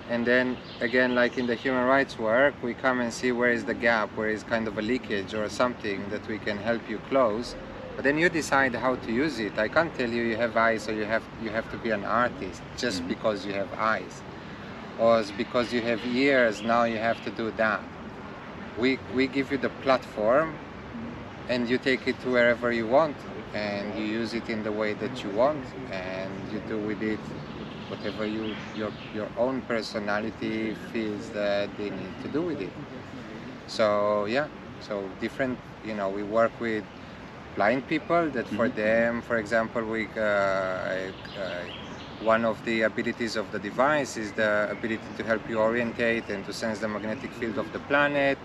[0.09, 3.65] and then again like in the human rights work we come and see where is
[3.65, 6.99] the gap where is kind of a leakage or something that we can help you
[7.09, 7.55] close
[7.95, 9.59] but then you decide how to use it.
[9.59, 12.05] I can't tell you you have eyes or you have you have to be an
[12.05, 13.09] artist just mm-hmm.
[13.09, 14.23] because you have eyes.
[14.99, 17.81] Or because you have ears, now you have to do that.
[18.79, 20.55] We we give you the platform
[21.49, 23.17] and you take it to wherever you want
[23.53, 27.21] and you use it in the way that you want and you do with it
[27.89, 32.73] whatever you your your own personality feels that they need to do with it.
[33.67, 34.49] So yeah,
[34.81, 36.85] so different you know, we work with
[37.57, 38.85] blind people that for mm -hmm.
[38.85, 40.23] them for example we uh,
[41.43, 41.65] uh,
[42.35, 46.41] one of the abilities of the device is the ability to help you orientate and
[46.47, 48.39] to sense the magnetic field of the planet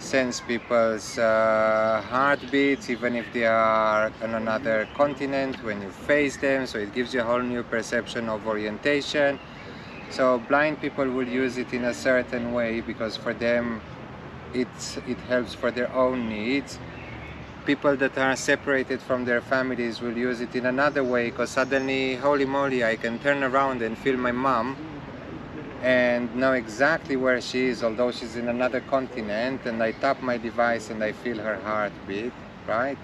[0.00, 6.66] sense people's uh, heartbeats even if they are on another continent when you face them.
[6.66, 9.38] So it gives you a whole new perception of orientation.
[10.08, 13.80] So blind people will use it in a certain way because for them
[14.52, 16.78] it's it helps for their own needs
[17.66, 22.16] people that are separated from their families will use it in another way because suddenly,
[22.16, 24.76] holy moly, I can turn around and feel my mom
[25.82, 30.36] and know exactly where she is, although she's in another continent, and I tap my
[30.36, 32.32] device and I feel her heartbeat,
[32.66, 32.98] right?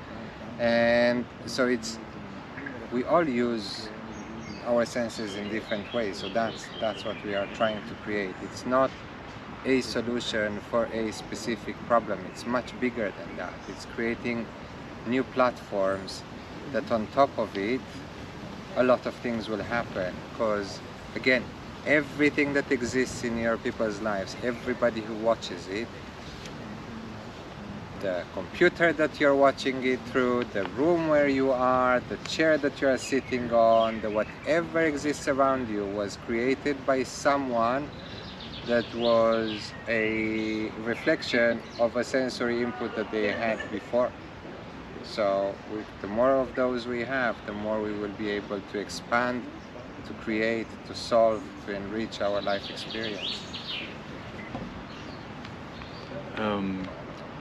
[0.58, 1.98] And so it's,
[2.92, 3.88] we all use
[4.66, 8.34] our senses in different ways, so that's, that's what we are trying to create.
[8.42, 8.90] It's not
[9.66, 12.24] a solution for a specific problem.
[12.30, 13.54] It's much bigger than that.
[13.68, 14.46] It's creating
[15.06, 16.22] new platforms
[16.72, 17.80] that on top of it,
[18.76, 20.80] a lot of things will happen because
[21.16, 21.42] again,
[21.84, 25.88] everything that exists in your people's lives, everybody who watches it,
[28.00, 32.80] the computer that you're watching it through, the room where you are, the chair that
[32.80, 37.88] you are sitting on, the whatever exists around you was created by someone
[38.66, 44.10] that was a reflection of a sensory input that they had before.
[45.04, 48.78] So we, the more of those we have, the more we will be able to
[48.78, 49.44] expand,
[50.06, 53.42] to create, to solve, to enrich our life experience.
[56.36, 56.88] Um,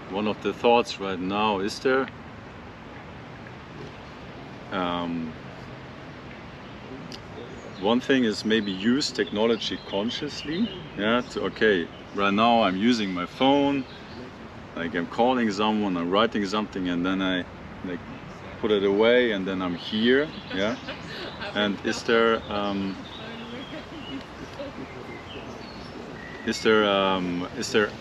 [0.10, 2.08] one of the thoughts right now is there
[4.72, 5.34] um,
[7.86, 10.68] one thing is maybe use technology consciously.
[10.98, 13.86] Yeah, to, okay, right now I'm using my phone,
[14.76, 17.46] like I'm calling someone, I'm writing something, and then I
[17.84, 18.02] like
[18.60, 20.32] put it away, and then I'm here.
[20.54, 20.78] Yeah,
[21.56, 22.98] and is there um,
[26.46, 27.92] is there um, is there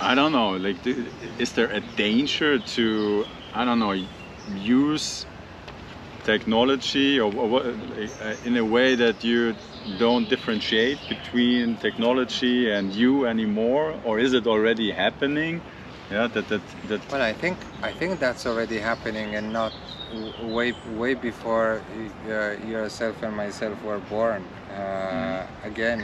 [0.00, 3.94] I don't know like is there a danger to I don't know
[4.46, 5.26] use
[6.28, 9.40] technology or, or uh, in a way that you
[10.04, 15.54] don't differentiate between technology and you anymore or is it already happening?
[16.10, 17.56] Yeah that that, that well i think
[17.90, 19.72] i think that's already happening and not
[20.56, 20.70] way
[21.02, 24.42] way before uh, yourself and myself were born.
[24.70, 25.66] Uh, mm.
[25.70, 26.00] again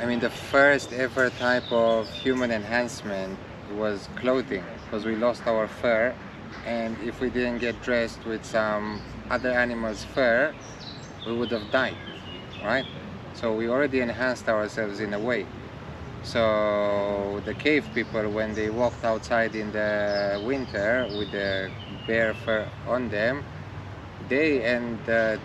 [0.00, 3.32] i mean the first ever type of human enhancement
[3.82, 6.14] was clothing because we lost our fur
[6.64, 10.54] and if we didn't get dressed with some other animals fur
[11.26, 11.96] we would have died
[12.64, 12.86] right?
[13.34, 15.46] So we already enhanced ourselves in a way.
[16.22, 21.70] So the cave people when they walked outside in the winter with the
[22.06, 23.44] bear fur on them
[24.28, 25.40] they and the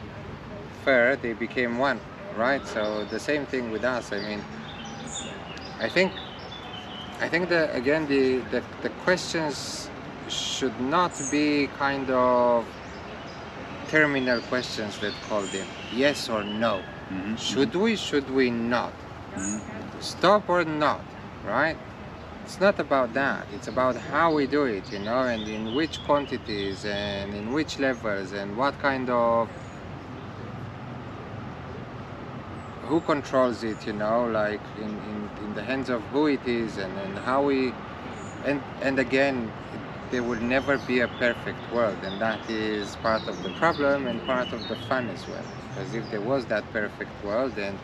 [0.83, 1.99] fur they became one
[2.35, 2.65] right?
[2.67, 4.43] So the same thing with us i mean
[5.79, 6.11] i think
[7.19, 9.89] I think that again the, the, the questions
[10.29, 12.65] should not be kind of
[13.87, 17.35] terminal questions let's call them yes or no Mm-hmm.
[17.37, 18.91] should we should we not
[19.37, 19.61] Mhm.
[20.01, 21.05] stop or not
[21.45, 21.77] right
[22.43, 26.03] it's not about that it's about how we do it you know and in which
[26.03, 29.47] quantities and in which levels and what kind of
[32.83, 36.77] who controls it you know like in, in, in the hands of who it is
[36.77, 37.73] and, and how we
[38.45, 39.51] and and again
[40.11, 44.25] there will never be a perfect world and that is part of the problem and
[44.25, 45.45] part of the fun as well.
[45.69, 47.79] Because if there was that perfect world then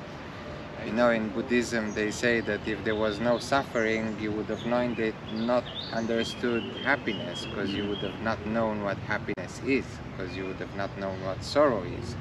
[0.86, 4.66] you know in buddhism they say that if there was no suffering you would have
[4.66, 10.36] known that not understood happiness because you would have not known what happiness is because
[10.36, 12.18] you would have not known what sorrow is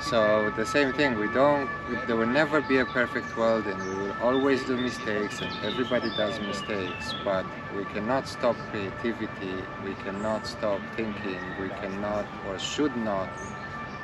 [0.00, 1.70] so the same thing we don't
[2.06, 6.10] there will never be a perfect world and we will always do mistakes and everybody
[6.10, 12.94] does mistakes but we cannot stop creativity we cannot stop thinking we cannot or should
[12.96, 13.28] not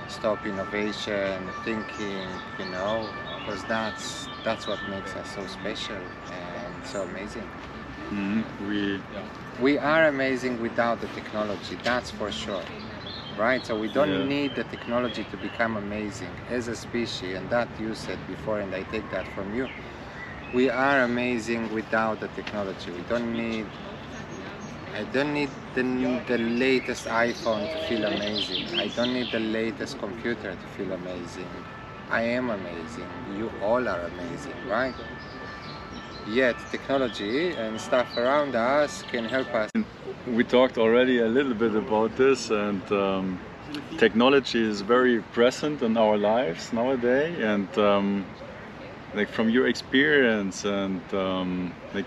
[0.08, 2.26] stop innovation thinking
[2.58, 7.48] you know because that's that's what makes us so special and so amazing.
[8.10, 8.44] Mhm.
[8.68, 9.00] We
[9.60, 12.64] we are amazing without the technology that's for sure
[13.36, 13.64] right?
[13.66, 14.28] So we don't Yeah.
[14.28, 18.74] need the technology to become amazing as a species and that you said before and
[18.74, 19.70] i take that from you.
[20.52, 22.90] We are amazing without the technology.
[22.92, 23.72] We don't need
[24.94, 25.82] i don't need the,
[26.26, 28.72] the latest iphone to feel amazing.
[28.74, 31.66] I don't need the latest computer to feel amazing.
[32.08, 33.24] I am amazing.
[33.26, 34.96] You all are amazing right?
[36.24, 39.70] Yet technology and stuff around us can help us
[40.26, 43.40] we talked already a little bit about this and um,
[43.98, 48.26] technology is very present in our lives nowadays and um,
[49.14, 52.06] like from your experience and um, like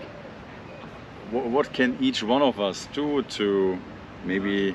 [1.30, 3.78] what, can each one of us do to
[4.24, 4.74] maybe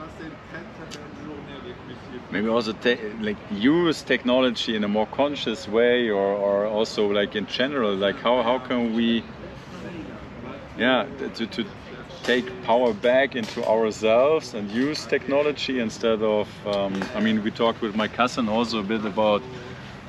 [2.30, 7.36] maybe also te- like use technology in a more conscious way or, or also like
[7.36, 9.24] in general like how, how can we
[10.78, 11.66] yeah to, to
[12.24, 17.82] take power back into ourselves and use technology instead of um, i mean we talked
[17.82, 19.42] with my cousin also a bit about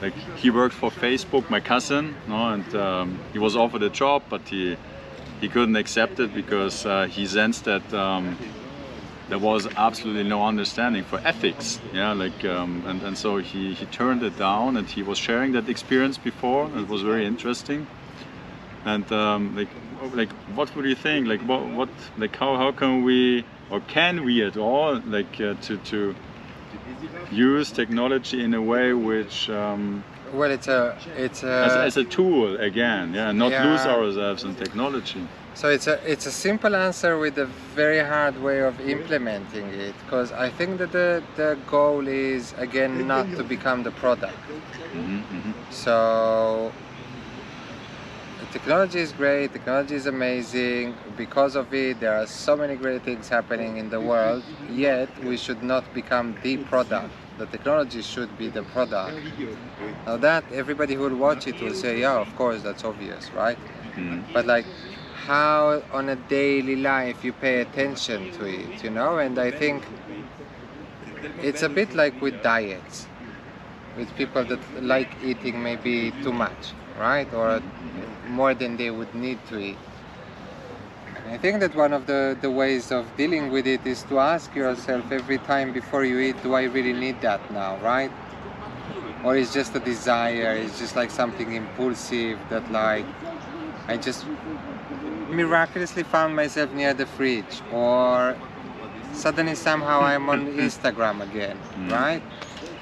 [0.00, 4.22] like he worked for facebook my cousin no and um, he was offered a job
[4.28, 4.76] but he
[5.40, 8.38] he couldn't accept it because uh, he sensed that um,
[9.28, 13.86] there was absolutely no understanding for ethics yeah like um, and, and so he, he
[13.86, 16.66] turned it down and he was sharing that experience before.
[16.76, 17.86] It was very interesting.
[18.84, 19.68] And um, like
[20.09, 21.26] like what would you think?
[21.26, 25.55] Like what what like how, how can we or can we at all like uh,
[25.62, 26.14] to to
[27.30, 32.05] use technology in a way which um, well it's a it's a as, as a
[32.05, 35.26] tool again yeah not lose ourselves in technology.
[35.55, 37.44] So it's a it's a simple answer with a
[37.74, 43.07] very hard way of implementing it because I think that the the goal is again
[43.07, 44.38] not to become the product.
[44.92, 46.72] hmm hmm So
[48.51, 50.95] technology is great, technology is amazing.
[51.16, 54.43] Because of it, there are so many great things happening in the world.
[54.68, 57.12] Yet we should not become the product.
[57.38, 59.18] The technology should be the product.
[60.07, 63.59] Now that everybody who will watch it will say, yeah, of course, that's obvious, right?
[63.95, 64.66] hmm but like
[65.26, 69.84] how on a daily life you pay attention to it you know and i think
[71.43, 73.07] it's a bit like with diets
[73.97, 77.61] with people that like eating maybe too much right or
[78.28, 79.78] more than they would need to eat
[81.30, 84.55] i think that one of the, the ways of dealing with it is to ask
[84.55, 88.11] yourself every time before you eat do i really need that now right
[89.24, 93.07] or it's just a desire it's just like something impulsive that like
[93.88, 94.24] I just
[95.28, 98.36] miraculously found myself near the fridge or
[99.12, 101.90] suddenly somehow I'm on Instagram again, Mm.
[101.90, 102.22] right?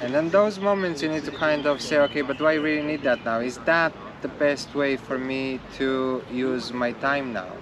[0.01, 2.87] And in those moments you need to kind of say, okay, but do I really
[2.87, 3.41] need that now?
[3.41, 3.93] Is that
[4.23, 7.53] the best way for me to use my time now?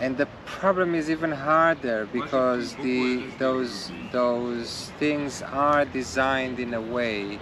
[0.00, 6.80] And the problem is even harder because the those those things are designed in a
[6.80, 7.38] way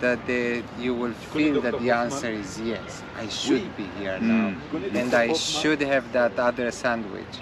[0.00, 4.54] that they, you will feel that the answer is yes, I should be here now,
[4.72, 4.94] mm.
[4.94, 7.34] and I should have that other sandwich,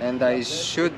[0.00, 0.94] and I should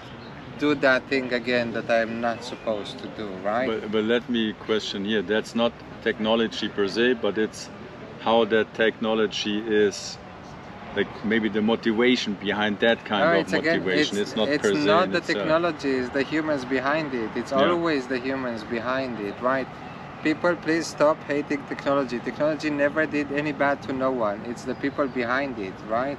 [0.58, 3.66] do that thing again that I'm not supposed to do, right?
[3.66, 5.22] But, but let me question here.
[5.22, 5.72] That's not
[6.02, 7.68] technology per se, but it's
[8.20, 10.18] how that technology is,
[10.96, 14.18] like maybe the motivation behind that kind No, of it's again, motivation.
[14.18, 14.86] it's, It's, not it's per se.
[14.86, 17.30] not in the technology, it's the humans behind it.
[17.36, 17.70] It's Yeah.
[17.72, 19.66] always the humans behind it, right?
[20.22, 24.74] people please stop hating technology technology never did any bad to no one it's the
[24.74, 26.16] people behind it right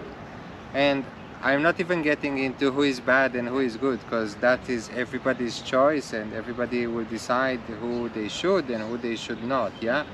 [0.73, 1.05] and
[1.43, 4.89] i'm not even getting into who is bad and who is good because that is
[4.95, 10.05] everybody's choice and everybody will decide who they should and who they should not yeah?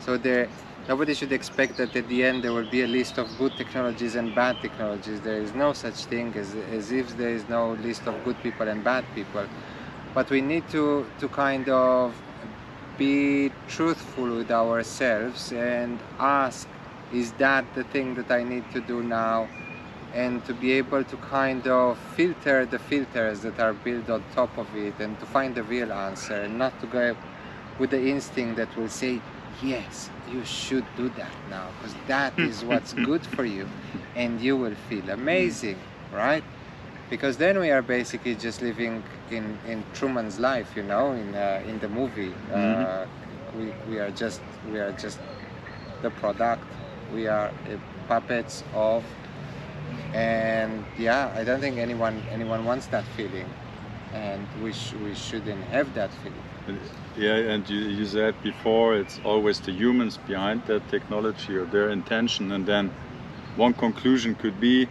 [0.00, 0.48] So there
[0.88, 4.16] nobody should expect that at the end there will be a list of good technologies
[4.16, 5.20] and bad technologies.
[5.20, 8.66] There is no such thing as, as if there is no list of good people
[8.66, 9.46] and bad people.
[10.14, 12.20] But we need to to kind of
[12.98, 16.66] be truthful with ourselves and ask
[17.12, 19.48] is that the thing that I need to do now
[20.14, 24.56] and to be able to kind of filter the filters that are built on top
[24.58, 27.16] of it and to find the real answer and not to go
[27.78, 29.20] with the instinct that will say
[29.62, 33.66] yes you should do that now because that is what's good for you
[34.14, 35.78] and you will feel amazing
[36.12, 36.44] right
[37.10, 41.62] because then we are basically just living in, in Truman's life, you know, in uh,
[41.66, 42.32] in the movie.
[42.50, 43.58] Uh, Mm-hmm.
[43.58, 44.40] we, we are just
[44.70, 45.18] we are just
[46.02, 46.64] the product.
[47.12, 47.76] We are uh,
[48.08, 49.04] puppets of,
[50.12, 53.48] and yeah, I don't think anyone anyone wants that feeling,
[54.12, 56.44] and we sh- we shouldn't have that feeling.
[56.66, 56.80] And-
[57.14, 61.90] Yeah, and you, you said before it's always the humans behind that technology or their
[61.90, 62.92] intention, and then
[63.54, 64.88] one conclusion could be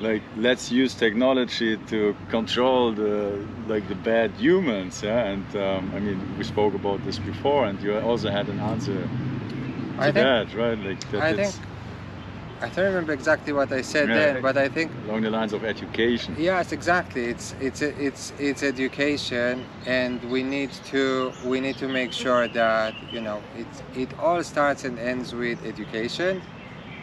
[0.00, 5.02] like let's use technology to control the like the bad humans.
[5.02, 8.60] Yeah, and um, I mean we spoke about this before, and you also had an
[8.60, 9.08] answer
[9.98, 10.78] to I think that, right?
[10.78, 11.68] Like that I it's think
[12.60, 15.52] I don't remember exactly what I said Yeah, then, but I think along the lines
[15.52, 16.34] of education.
[16.38, 17.26] Yes, exactly.
[17.26, 22.94] It's it's it's it's education, and we need to we need to make sure that
[23.12, 26.42] you know it it all starts and ends with education,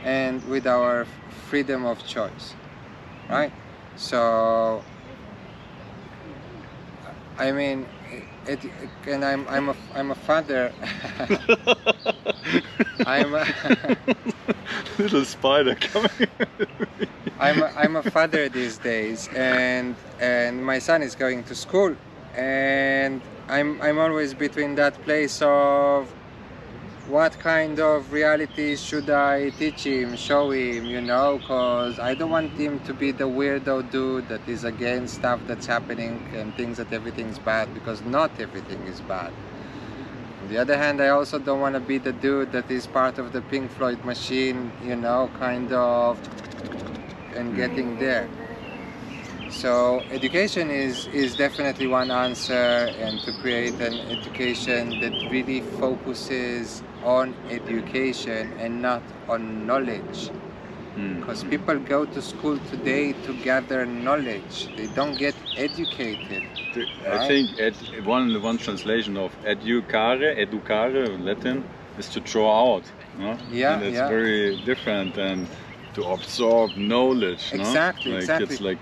[0.03, 1.05] and with our
[1.49, 2.53] freedom of choice,
[3.29, 3.53] right?
[3.95, 4.83] So,
[7.37, 7.87] I mean,
[8.47, 8.59] it,
[9.07, 10.71] and I'm I'm a I'm a father.
[13.05, 13.45] I'm a,
[14.97, 16.09] Little spider coming.
[17.39, 21.95] I'm a, I'm a father these days, and and my son is going to school,
[22.35, 26.11] and I'm I'm always between that place of
[27.07, 32.31] what kind of reality should I teach him, show him, you know, because I don't
[32.31, 36.79] want him to be the weirdo dude that is against stuff that's happening and thinks
[36.79, 39.31] that everything's bad because not everything is bad.
[40.41, 43.19] On the other hand, I also don't want to be the dude that is part
[43.19, 46.19] of the Pink Floyd machine, you know, kind of
[47.35, 47.99] and getting mm.
[47.99, 48.27] there.
[49.49, 56.83] So education is, is definitely one answer and to create an education that really focuses
[57.03, 60.31] on education and not on knowledge.
[60.97, 61.19] Mm.
[61.19, 64.67] Because people go to school today to gather knowledge.
[64.75, 66.43] They don't get educated.
[66.75, 67.27] I Right.
[67.27, 71.63] think ed, one one translation of educare, educare in Latin,
[71.97, 72.83] is to draw out.
[73.17, 73.37] No?
[73.51, 74.09] Yeah, and it's yeah.
[74.09, 75.47] very different than
[75.95, 77.53] to absorb knowledge.
[77.53, 77.59] no?
[77.61, 78.55] Exactly, like exactly.
[78.55, 78.79] It's like,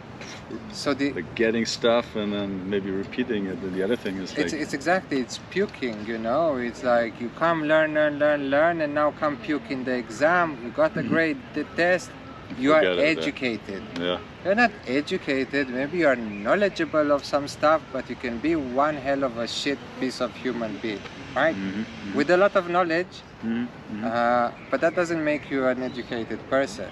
[0.72, 3.58] So the like getting stuff and then maybe repeating it.
[3.60, 7.20] And the other thing is like, it's, it's exactly it's puking you know it's like
[7.22, 10.96] you come learn learn learn learn and now come puke in the exam you got
[10.98, 12.12] a grade the test
[12.58, 12.84] you are.
[12.84, 13.04] It, yeah.
[13.04, 18.56] educated yeah, you're not educated maybe you're knowledgeable of some stuff but you can be
[18.56, 21.02] one hell of a shit piece of human being
[21.36, 24.04] right Mhm, with a lot of knowledge mhm, mhm.
[24.04, 26.90] uh, but that doesn't make you an educated person.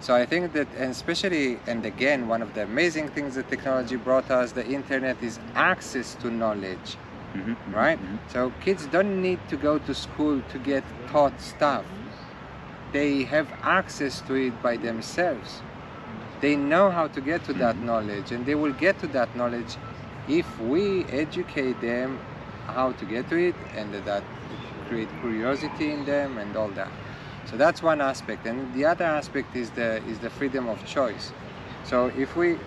[0.00, 3.96] So I think that, and especially, and again, one of the amazing things that technology
[3.96, 6.98] brought us, the internet, is access to knowledge,
[7.34, 8.00] Mhm, mhm, right?
[8.00, 8.18] mhm.
[8.32, 11.84] So kids don't need to go to school to get taught stuff.
[12.92, 15.62] They have access to it by themselves.
[16.40, 19.78] They know how to get to that knowledge, and they will get to that knowledge
[20.26, 22.20] if we educate them
[22.66, 24.24] how to get to it, and that
[24.88, 26.92] create curiosity in them and all that.
[27.50, 31.32] So that's one aspect, and the other aspect is the is the freedom of choice.
[31.84, 32.58] So if we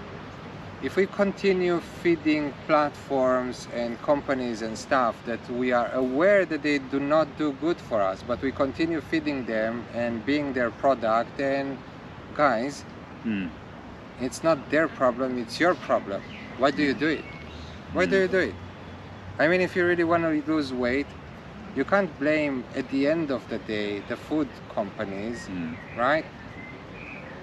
[0.84, 6.80] if we continue feeding platforms and companies and stuff that we are aware that they
[6.80, 11.38] do not do good for us, but we continue feeding them and being their product,
[11.38, 11.78] then
[12.36, 12.84] guys,
[13.26, 13.50] Mm.
[14.20, 16.22] it's not their problem, it's your problem.
[16.58, 17.24] Why do you do it?
[17.94, 18.56] Why do you do it?
[19.40, 21.08] I mean, if you really want to lose weight,
[21.76, 25.76] you can't blame at the end of the day the food companies, Mm.
[25.98, 26.26] right?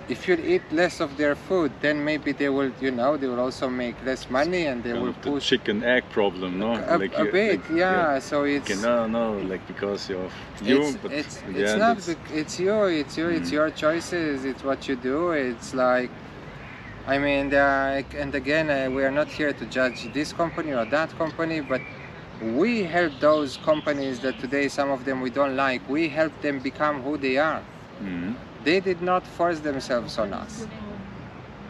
[0.09, 3.39] If you eat less of their food, then maybe they will, you know, they will
[3.39, 6.73] also make less money and they Kind will of the chicken egg problem, no?
[6.75, 8.19] a, Like a you- bit, like- yeah.
[8.19, 12.17] So it's Okay, no, no, like because of you, it's but it's, it's not it's-
[12.41, 13.59] it's you it's you it's Mm.
[13.59, 16.11] your choices it's what you do it's like
[17.07, 20.85] i mean are, and again uh, we are not here to judge this company or
[20.97, 21.81] that company but
[22.41, 26.59] we help those companies that today some of them we don't like we help them
[26.61, 27.63] become who they are
[28.03, 28.37] Mhm.
[28.65, 30.67] they did not force themselves on us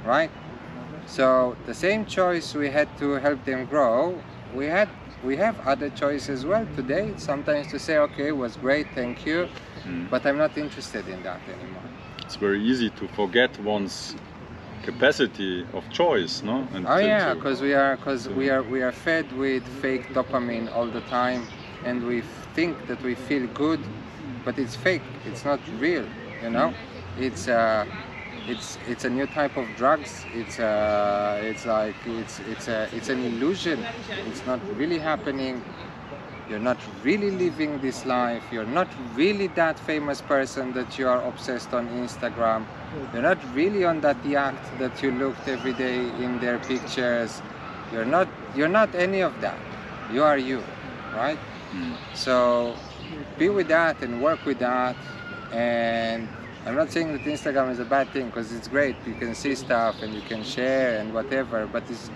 [0.05, 0.31] right
[1.07, 4.23] so the same choice we had to help them grow
[4.55, 4.89] we had
[5.23, 9.27] we have other choices as well today sometimes to say okay it was great thank
[9.27, 9.49] you
[9.87, 10.11] Mm.
[10.11, 11.89] but i'm not interested in that anymore
[12.27, 14.15] It's very easy to forget one's
[14.83, 16.67] capacity of choice, no?
[16.75, 20.75] And oh yeah because we are because we are we are fed with fake dopamine
[20.75, 21.47] all the time
[21.85, 22.23] and we
[22.55, 23.81] think that we feel good
[24.45, 25.03] but it's fake.
[25.27, 26.07] It's not real
[26.43, 26.75] you know?
[27.19, 27.85] It's uh
[28.49, 30.25] it's it's a new type of drugs.
[30.35, 33.85] It's uh it's like it's it's a it's an illusion.
[34.29, 35.63] It's not really happening.
[36.49, 38.43] You're not really living this life.
[38.51, 42.65] You're not really that famous person that you are obsessed on instagram
[43.13, 47.41] you're not really on that yacht that you looked every day in their pictures.
[47.93, 49.59] You're not you're not any of that.
[50.13, 50.63] You are you
[51.15, 51.39] right?
[51.73, 51.95] Mm.
[52.15, 52.77] so
[53.39, 54.97] be with that and work with that.
[55.53, 56.29] And
[56.67, 58.97] i'm not saying that instagram is a bad thing because it's great.
[59.07, 62.11] You can see stuff and you can share and whatever but it's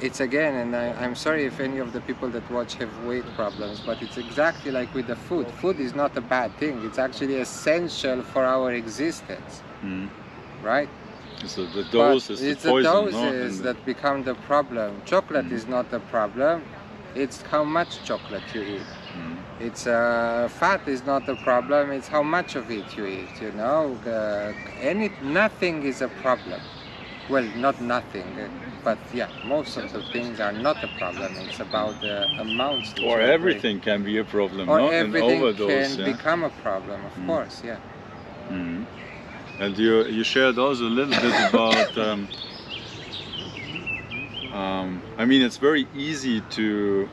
[0.00, 3.24] it's again and I, i'm sorry if any of the people that watch have weight
[3.34, 5.46] problems but it's exactly like with the food.
[5.62, 6.84] Food is not a bad thing.
[6.84, 10.08] It's actually essential for our existence Mm.
[10.62, 10.88] right
[11.44, 13.64] So the but is the it's the poison, doses no?
[13.66, 15.52] that become the problem chocolate Mm.
[15.52, 16.64] is not the problem
[17.14, 19.36] it's how much chocolate you eat Mm.
[19.66, 23.52] it's uh, fat is not the problem it's how much of it you eat you
[23.52, 26.60] know uh, any nothing is a problem
[27.28, 28.26] well not nothing
[28.84, 33.20] but yeah most of the things are not a problem it's about the amounts Or
[33.20, 34.88] everything can be a problem, or no?
[34.88, 36.12] An everything overdose, can yeah?
[36.12, 37.26] become a problem of Mm.
[37.26, 37.78] course yeah
[38.50, 38.86] Mhm.
[39.58, 41.98] And you you shared also a little bit about.
[41.98, 42.28] Um,
[44.52, 47.08] um, I mean, it's very easy to,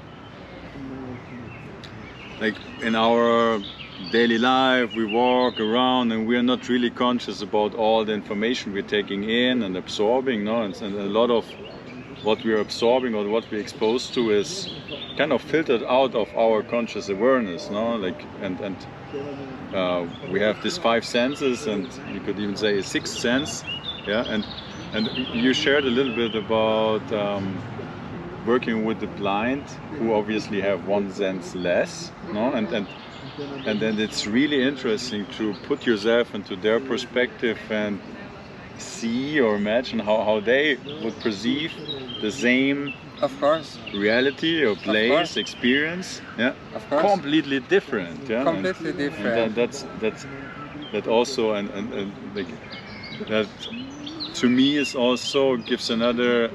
[2.40, 3.62] like, in our
[4.12, 8.74] daily life, we walk around and we are not really conscious about all the information
[8.74, 10.44] we're taking in and absorbing.
[10.44, 11.46] No, and, and a lot of
[12.24, 14.70] what we're absorbing or what we're exposed to is
[15.18, 17.70] kind of filtered out of our conscious awareness.
[17.70, 18.78] No, like, and and
[19.74, 23.66] uh, we have these five senses and you could even say a sixth sense
[24.06, 24.48] yeah and
[24.92, 27.66] and you shared a little bit about um,
[28.44, 32.88] working with the blind who obviously have one sense less no and and
[33.66, 38.02] and then it's really interesting to put yourself into their perspective and
[38.78, 41.74] see or imagine how, how they would perceive
[42.20, 43.80] the same of course.
[43.94, 46.54] Reality or place experience yeah.
[46.76, 47.02] Of course.
[47.02, 49.36] Completely different yeah completely and different.
[49.36, 50.26] that, that's that's
[50.92, 52.52] that also and, and, and like
[53.28, 53.48] that
[54.36, 56.52] to me is also gives another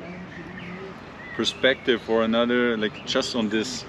[1.34, 3.84] perspective or another like just on this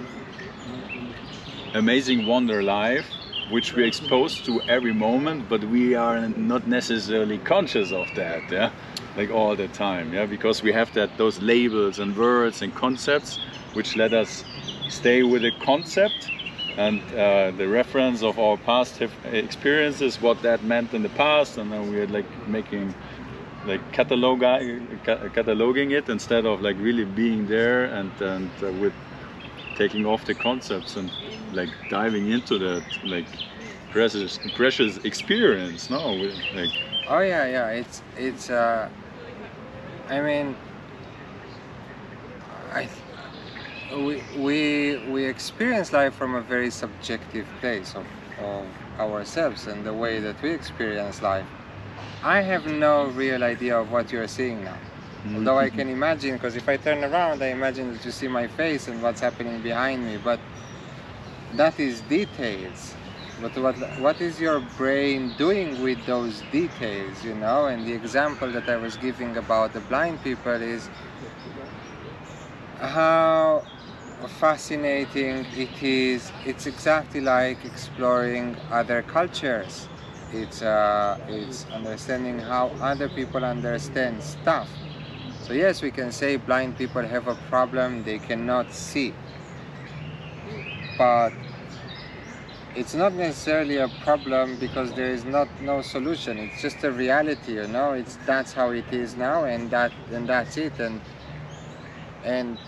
[1.74, 3.06] amazing wonder life
[3.50, 8.70] which we're exposed to every moment but we are not necessarily conscious of that yeah
[9.16, 13.38] like all the time yeah because we have that those labels and words and concepts
[13.74, 14.44] which let us
[14.88, 16.30] stay with a concept
[16.76, 19.02] and uh, the reference of our past
[19.32, 22.94] experiences what that meant in the past and then we're like making
[23.66, 28.94] like catalog cataloging it instead of like really being there and and uh, with
[29.76, 31.10] taking off the concepts and
[31.52, 33.26] like diving into that like
[33.90, 36.70] precious precious experience no like
[37.10, 37.68] Oh yeah, yeah.
[37.70, 38.50] It's it's.
[38.50, 38.88] Uh,
[40.10, 40.56] I mean,
[42.72, 42.88] I
[43.94, 48.06] we we we experience life from a very subjective place of,
[48.40, 48.66] of
[48.98, 51.46] ourselves and the way that we experience life.
[52.24, 54.78] I have no real idea of what you are seeing now.
[55.34, 58.48] Although I can imagine, because if I turn around, I imagine that you see my
[58.48, 60.16] face and what's happening behind me.
[60.16, 60.40] But
[61.54, 62.94] that is details.
[63.40, 67.24] But what what is your brain doing with those details?
[67.24, 70.90] You know, and the example that I was giving about the blind people is
[72.78, 73.64] how
[74.38, 76.32] fascinating it is.
[76.44, 79.88] It's exactly like exploring other cultures.
[80.32, 84.68] It's uh, it's understanding how other people understand stuff.
[85.46, 89.14] So yes, we can say blind people have a problem; they cannot see.
[90.98, 91.32] But
[92.76, 96.38] it's not necessarily a problem because there is not no solution.
[96.38, 97.92] It's just a reality, you know.
[97.92, 100.78] It's that's how it is now, and that and that's it.
[100.78, 101.00] And
[102.24, 102.58] and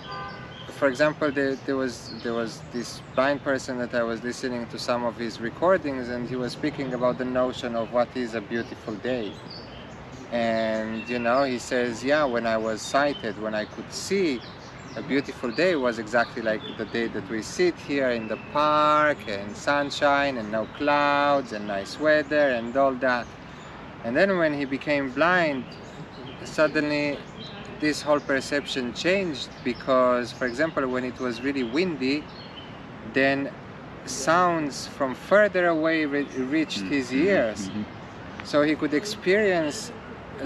[0.69, 4.79] for example, there, there was there was this blind person that I was listening to
[4.79, 8.41] some of his recordings, and he was speaking about the notion of what is a
[8.41, 9.33] beautiful day.
[10.33, 14.41] And you know, he says, yeah, when I was sighted, when I could see,
[14.97, 19.19] a beautiful day was exactly like the day that we sit here in the park
[19.27, 23.27] and sunshine and no clouds and nice weather and all that.
[24.05, 25.65] And then when he became blind,
[26.45, 27.19] suddenly
[27.81, 32.23] this whole perception changed because, for example, when it was really windy,
[33.15, 33.51] then
[34.05, 37.27] sounds from further away re reached his Mm-hmm.
[37.29, 37.71] ears.
[38.45, 39.93] So he could experience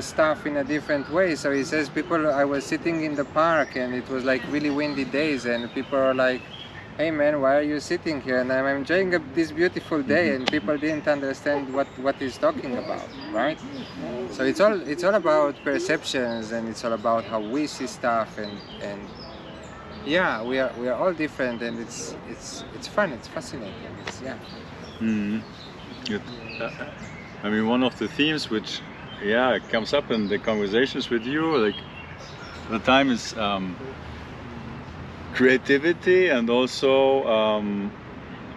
[0.00, 1.34] stuff in a different way.
[1.34, 4.70] So he says, people, I was sitting in the park and it was like really
[4.70, 6.40] windy days and people are like,
[6.96, 8.38] hey man, why are you sitting here?
[8.38, 12.76] And I'm enjoying a, this beautiful day and people didn't understand what, what he's talking
[12.78, 13.58] about, right?
[14.30, 18.38] So it's all, it's all about perceptions and it's all about how we see stuff
[18.38, 19.00] and, and
[20.06, 23.74] yeah, we are, we are all different and it's, it's, it's fun, it's fascinating,
[24.06, 24.38] it's, yeah.
[25.00, 25.42] Mm.
[26.06, 26.22] Good.
[26.60, 26.70] Uh,
[27.42, 28.80] I mean, one of the themes which,
[29.22, 31.76] yeah, it comes up in the conversations with you, like
[32.70, 33.76] the time is um,
[35.32, 37.92] creativity and also um,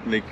[0.05, 0.26] like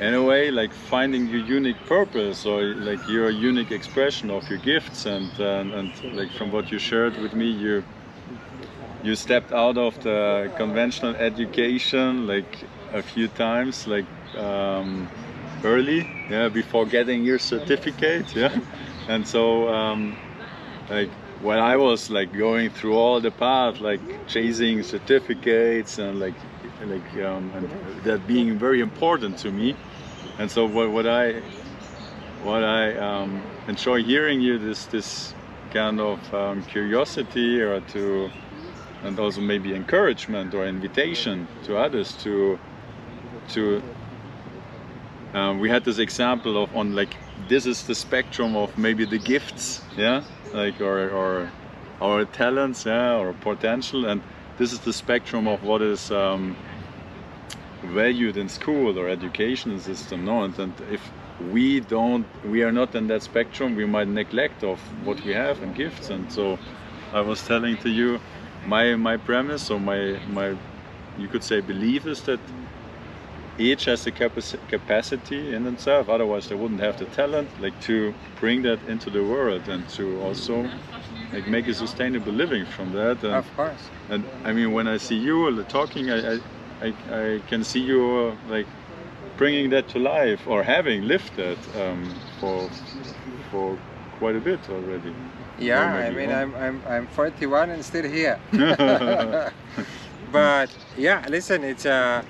[0.00, 4.58] in a way like finding your unique purpose or like your unique expression of your
[4.58, 7.84] gifts and and, and like from what you shared with me you
[9.02, 15.10] you stepped out of the conventional education like a few times like um,
[15.64, 18.58] early yeah before getting your certificate yeah.
[19.08, 20.16] And so um,
[20.88, 21.10] like
[21.42, 26.34] when I was like going through all the path like chasing certificates and like
[26.84, 27.68] like um, and
[28.04, 29.76] that being very important to me.
[30.38, 31.42] And so what, what I
[32.42, 35.34] what I um, enjoy hearing you this this
[35.70, 38.30] kind of um, curiosity or to
[39.02, 42.58] and also maybe encouragement or invitation to others to
[43.48, 43.82] to
[45.34, 47.16] um, we had this example of on like
[47.48, 50.22] this is the spectrum of maybe the gifts yeah?
[50.52, 51.50] Like or or
[52.00, 54.22] our talents yeah or potential and
[54.56, 56.56] this is the spectrum of what is um,
[57.82, 60.44] valued in school or education system no?
[60.44, 61.10] And, and if
[61.52, 65.60] we don't we are not in that spectrum we might neglect of what we have
[65.62, 66.10] and gifts.
[66.10, 66.58] And so
[67.12, 68.20] i was telling to you
[68.66, 70.56] my my premise or my my
[71.18, 72.40] you could say belief is that
[73.58, 78.14] each has the capaci- capacity in itself otherwise they wouldn't have the talent like to
[78.40, 80.68] bring that into the world and to also
[81.32, 83.90] like make a sustainable living from that and, Of course.
[84.10, 86.40] and i mean when i see you talking i i,
[86.82, 88.02] I, I can see you
[88.48, 88.66] uh, like
[89.36, 92.68] bringing that to life or having lived that um, for
[93.50, 93.78] for
[94.18, 95.12] quite a bit already
[95.58, 96.30] Yeah, I mean.
[96.32, 98.38] I'm, I'm, I'm 41 and still here.
[100.32, 102.22] but yeah, listen, it's Uh,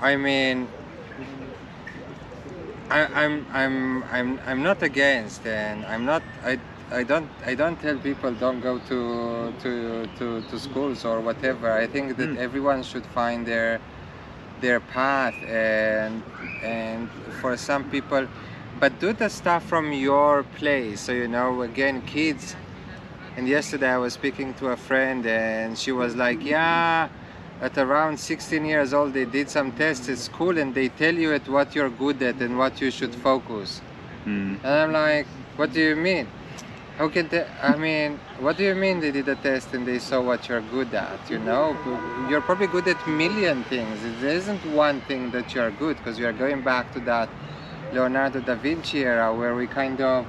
[0.00, 0.68] I mean,
[2.90, 6.22] I, I'm, I'm, I'm, I'm not against, and I'm not.
[6.44, 6.58] I,
[6.90, 11.72] I don't, I don't tell people don't go to, to, to, to schools or whatever.
[11.72, 12.36] I think that Mm.
[12.38, 13.80] everyone should find their,
[14.60, 16.22] their path, and,
[16.64, 17.08] and
[17.40, 18.26] for some people,
[18.80, 21.00] but do the stuff from your place.
[21.00, 22.56] So you know, again, kids.
[23.36, 27.08] And yesterday I was speaking to a friend, and she was like, "Yeah,
[27.60, 31.32] at around 16 years old, they did some tests at school, and they tell you
[31.34, 33.80] at what you're good at and what you should focus."
[34.26, 34.58] Mm.
[34.62, 36.26] And I'm like, "What do you mean?
[36.98, 37.46] How can they?
[37.62, 40.66] I mean, what do you mean they did a test and they saw what you're
[40.76, 41.30] good at?
[41.30, 41.76] You know,
[42.28, 44.00] you're probably good at million things.
[44.20, 47.28] There isn't one thing that you're good because you're going back to that
[47.92, 50.26] Leonardo da Vinci era where we kind of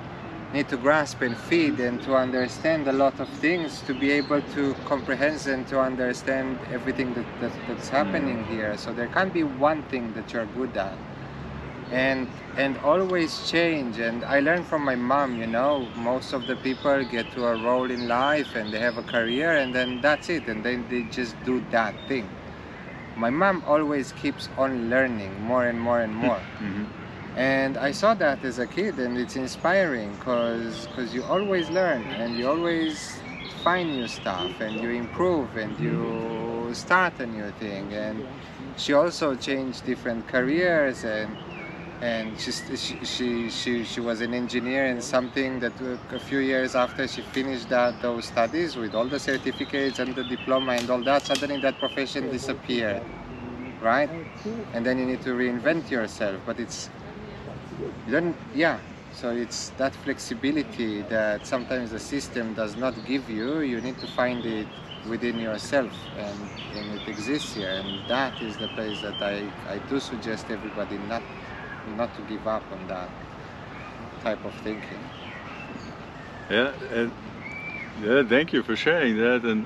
[0.54, 4.42] need to grasp and feed and to understand a lot of things to be able
[4.42, 8.76] to comprehend and to understand everything that, that that's happening here.
[8.78, 10.98] So there can't be one thing that you're good at.
[11.92, 12.28] And
[12.58, 17.04] and always change and I learned from my mom, you know, most of the people
[17.06, 20.48] get to a role in life and they have a career and then that's it
[20.48, 22.30] and then they just do that thing.
[23.16, 26.99] My mom always keeps on learning more and more and more Mhm.
[27.40, 32.04] And I saw that as a kid and it's inspiring because because you always learn
[32.20, 33.22] and you always
[33.64, 37.94] find new stuff and you improve and you start a new thing.
[37.94, 38.28] And
[38.76, 41.38] she also changed different careers and
[42.02, 46.74] and she, she, she, she, was an engineer and something that uh, a few years
[46.74, 51.02] after she finished that those studies with all the certificates and the diploma and all
[51.02, 53.04] that suddenly that profession disappeared
[53.82, 54.10] right?
[54.74, 56.90] And then you need to reinvent yourself but it's
[58.10, 58.80] don't yeah
[59.12, 63.60] so it's that flexibility that sometimes the system does not give you.
[63.62, 64.68] You need to find it
[65.08, 67.70] within yourself and, and it exists here.
[67.70, 71.24] And that is the place that I, I do suggest everybody not
[71.98, 73.10] not to give up on that
[74.24, 75.00] type of thinking.
[76.50, 77.12] Yeah, and
[78.02, 79.44] yeah, thank you for sharing that.
[79.44, 79.66] And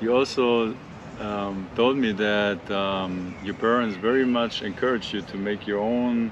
[0.00, 0.76] you also
[1.20, 6.30] um, told me that um, your parents very much encouraged you to make your own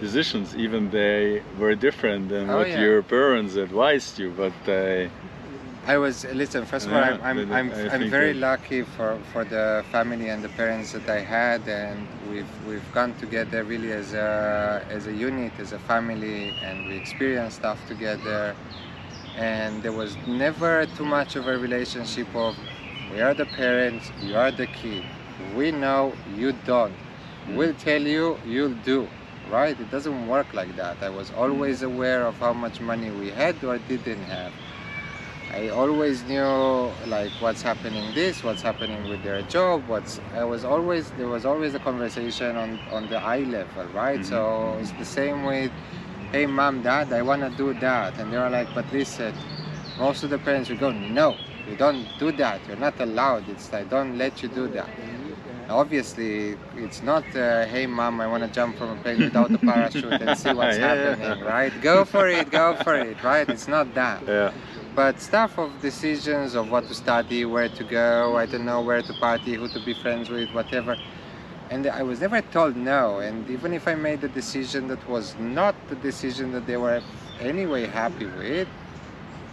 [0.00, 2.80] decisions, even they were different than Oh, what yeah.
[2.80, 4.30] your parents advised you.
[4.36, 5.10] But they,
[5.86, 6.64] I was listen.
[6.66, 10.28] First of all, Yeah, I'm I'm I'm, I'm very that- lucky for for the family
[10.28, 15.06] and the parents that I had, and we've we've gone together really as a as
[15.06, 18.54] a unit, as a family, and we experienced stuff together.
[19.36, 22.56] And there was never too much of a relationship of
[23.12, 25.04] we are the parents, you are the kid.
[25.54, 26.94] We know you don't.
[27.50, 27.78] We'll mm.
[27.78, 29.08] tell you, you'll do.
[29.50, 29.78] Right?
[29.78, 31.02] It doesn't work like that.
[31.02, 31.86] I was always mm.
[31.86, 34.52] aware of how much money we had or didn't have.
[35.52, 40.64] I always knew like what's happening this, what's happening with their job, what's I was
[40.64, 44.20] always there was always a conversation on on the eye level, right?
[44.20, 44.28] Mm-hmm.
[44.28, 45.70] So it's the same with
[46.32, 49.34] hey mom, dad, I wanna do that and they were like, but listen,
[49.98, 51.36] most of the parents would go, No,
[51.66, 54.90] you don't do that, you're not allowed, it's I don't let you do that.
[55.68, 59.58] Obviously, it's not, uh, hey mom, I want to jump from a plane without a
[59.58, 61.14] parachute and see what's Yeah, yeah.
[61.16, 61.72] happening, right?
[61.80, 63.48] Go for it, go for it, right?
[63.48, 64.52] It's not that yeah,
[64.94, 69.02] but stuff of decisions of what to study, where to go, I don't know where
[69.02, 70.96] to party, who to be friends with, whatever.
[71.70, 73.18] And I was never told no.
[73.18, 77.02] And even if I made a decision that was not the decision that they were
[77.40, 78.68] anyway happy with,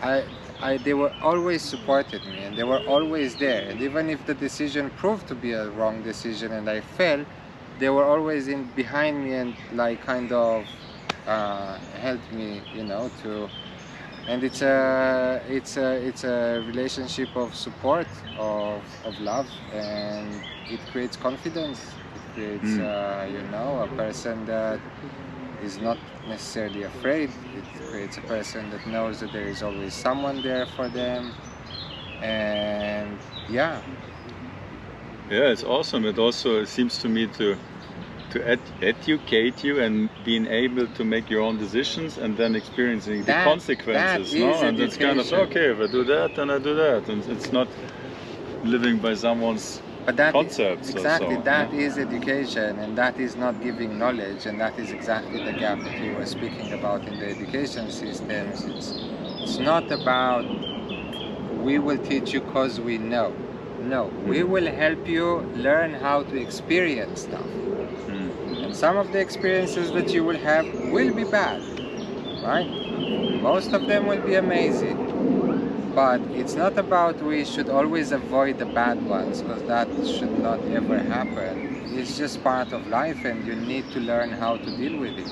[0.01, 0.23] I,
[0.69, 3.63] I, they were always supported me and they were always there.
[3.69, 7.25] And even if the decision proved to be a wrong decision and I fell,
[7.81, 10.57] they were always in behind me and like kind of
[11.25, 13.51] uh, helped me, you know, to
[14.25, 20.87] and it's a it's a it's a relationship of support of of love and it
[20.87, 22.79] creates confidence it creates Mm.
[22.79, 24.81] uh, you know a person that
[25.57, 30.41] is not necessarily afraid it creates a person that knows that there is always someone
[30.41, 31.35] there for them
[32.21, 33.81] and yeah
[35.29, 35.49] yeah.
[35.51, 36.05] It's awesome.
[36.05, 37.57] It also seems to me to
[38.29, 43.23] to ed educate you and being able to make your own decisions and then experiencing
[43.23, 44.31] That- the consequences.
[44.31, 47.09] that no, and it's kind of okay if I do that, then I do that,
[47.09, 47.69] and it's not
[48.63, 51.79] living by someone's But that is- concepts or exactly so, that yeah.
[51.79, 55.99] is education, and that is not giving knowledge, and that is exactly the gap that
[55.99, 58.65] we were speaking about in the education systems.
[58.65, 58.93] It's
[59.43, 60.45] it's not about
[61.63, 63.33] we will teach you because we know.
[63.79, 64.51] No, we Mm-hmm.
[64.51, 67.45] will help you learn how to experience stuff.
[68.07, 68.63] Mm.
[68.63, 71.61] And some of the experiences that you will have will be bad,
[72.41, 72.67] right?
[73.41, 74.97] Most of them will be amazing.
[75.95, 80.59] But it's not about we should always avoid the bad ones because that should not
[80.71, 81.93] ever happen.
[81.95, 85.27] It's just part of life and you need to learn how to deal with it.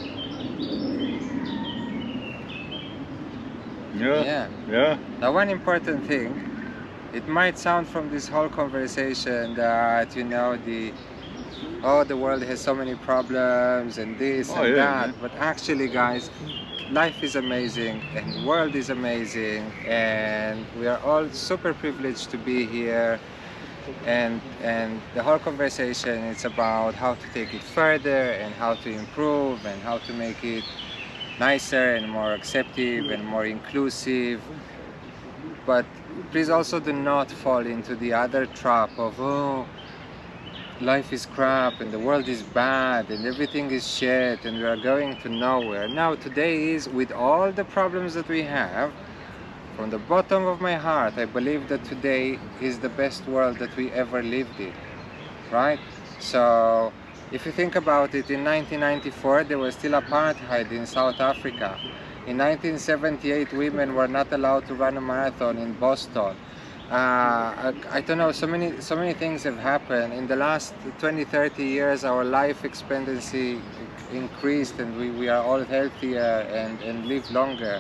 [3.93, 4.47] Yeah, Yeah.
[4.69, 6.33] yeah, Now, one important thing,
[7.13, 10.93] it might sound from this whole conversation that, you know, the
[11.83, 15.07] oh, the world has so many problems and this Oh, and yeah, that.
[15.07, 15.13] yeah.
[15.21, 16.29] But actually, guys,
[16.91, 22.37] life is amazing and the world is amazing, and we are all super privileged to
[22.37, 23.19] be here.
[24.05, 28.89] And and the whole conversation it's about how to take it further and how to
[28.91, 30.63] improve and how to make it
[31.39, 34.41] nicer and more acceptive and more inclusive.
[35.65, 35.85] But
[36.31, 39.67] please also do not fall into the other trap of oh
[40.81, 44.77] life is crap and the world is bad and everything is shit and we are
[44.77, 45.87] going to nowhere.
[45.87, 48.91] Now today is with all the problems that we have,
[49.75, 53.75] from the bottom of my heart, I believe that today is the best world that
[53.77, 54.73] we ever lived in.
[55.51, 55.79] Right?
[56.19, 56.91] So
[57.31, 61.77] if you think about it, in 1994 there was still apartheid in South Africa.
[62.25, 66.35] In 1978 women were not allowed to run a marathon in Boston.
[66.91, 70.11] Uh, I, I don't know, so many, so many things have happened.
[70.11, 73.61] In the last 20, 30 years, our life expectancy
[74.11, 77.79] increased and we, we are all healthier and, and live longer.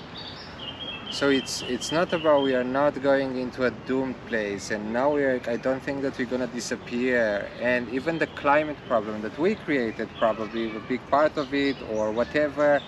[1.09, 5.13] So it's it's not about we are not going into a doomed place and now
[5.13, 9.37] we are I don't think that we're gonna disappear and even the climate problem that
[9.37, 12.81] we created probably a big part of it or whatever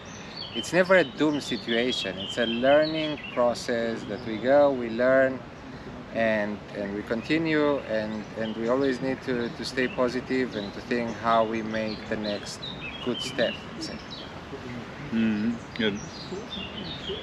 [0.56, 5.38] it's never a doomed situation it's a learning process that we go we learn
[6.14, 10.82] and and we continue and and we always need to to stay positive and to
[10.82, 12.60] think how we make the next
[13.04, 14.00] good step it.
[15.12, 15.60] Mhm.
[15.80, 15.92] Yeah.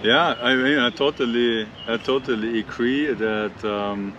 [0.02, 3.64] Yeah, I mean, I totally, I totally agree that.
[3.64, 4.14] Um,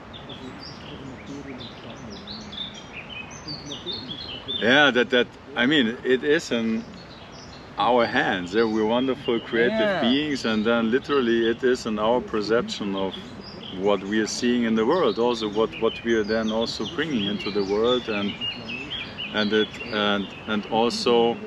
[4.62, 6.86] yeah, that that I mean, it is an
[7.78, 8.54] our hands.
[8.54, 10.02] Yeah, we're wonderful creative Yeah.
[10.02, 13.16] beings, and then literally it is in our perception of
[13.82, 15.20] what we are seeing in the world.
[15.20, 18.34] Also, what what we are then also bringing into the world, and
[19.34, 21.38] and it and and also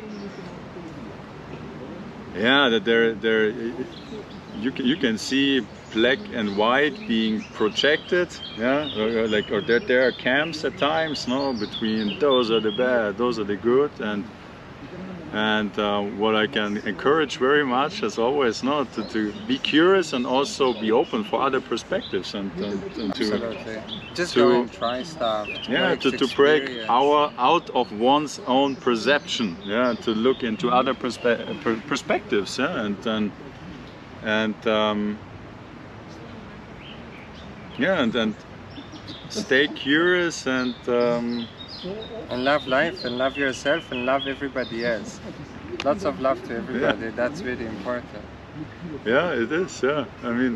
[2.37, 3.51] yeah, that there there
[4.61, 8.29] you can you can see black and white being projected
[8.59, 12.73] yeah or, like or there, there are camps at times no between those are the
[12.73, 14.25] bad those are the good and
[15.35, 20.13] and uh, what I can encourage very much as always not to, to be curious
[20.13, 23.57] and also be open for other perspectives and, and, and to
[24.15, 25.49] Just to- go and try stuff.
[25.69, 30.95] yeah to, to break our out of one's own perception yeah to look into other
[30.95, 33.33] perspe- per- perspectives yeah and and
[34.23, 35.19] and um,
[37.77, 38.35] yeah and, and
[39.31, 41.49] stay curious and um,
[42.31, 45.21] and love life and love yourself and love everybody else.
[45.85, 47.11] Lots of love to everybody.
[47.11, 48.25] That's really important.
[49.05, 50.55] yeah it is yeah i mean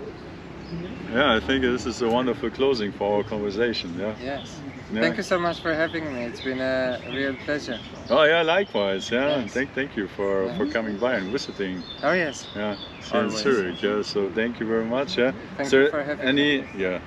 [1.12, 4.60] yeah i think this is a wonderful closing for our conversation yeah Yes.
[4.92, 5.00] Yeah.
[5.02, 6.20] Thank you so much for having me.
[6.30, 7.78] It's been a real pleasure.
[8.16, 9.52] oh yeah likewise yeah Yes.
[9.54, 12.36] thank thank you for for coming by and visiting Oh yes.
[12.54, 12.76] Yeah,
[13.20, 13.82] in Zurich.
[13.82, 15.10] Yeah, so thank you very much.
[15.18, 15.32] Yeah.
[15.58, 16.50] Thank you for having any?
[16.84, 16.98] Yeah.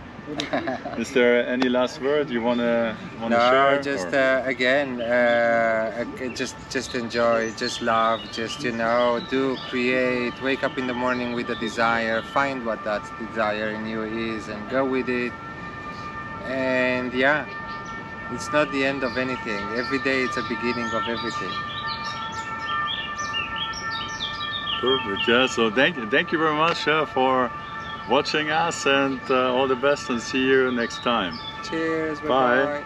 [0.97, 3.81] Is there any last word you wanna wanna no, share?
[3.81, 10.39] just or- uh, again, uh, just just enjoy, just love, just you know, do create.
[10.41, 14.47] Wake up in the morning with a desire, find what that desire in you is,
[14.47, 15.33] and go with it.
[16.45, 17.47] And yeah,
[18.31, 19.63] it's not the end of anything.
[19.73, 21.53] Every day, it's a beginning of everything.
[24.81, 25.27] Perfect.
[25.27, 25.47] Yeah.
[25.47, 27.51] So thank you, thank you very much uh, for
[28.11, 31.39] watching us, and uh, all the best, and see you next time.
[31.63, 32.19] Cheers.
[32.21, 32.27] Bye.
[32.65, 32.85] Bye.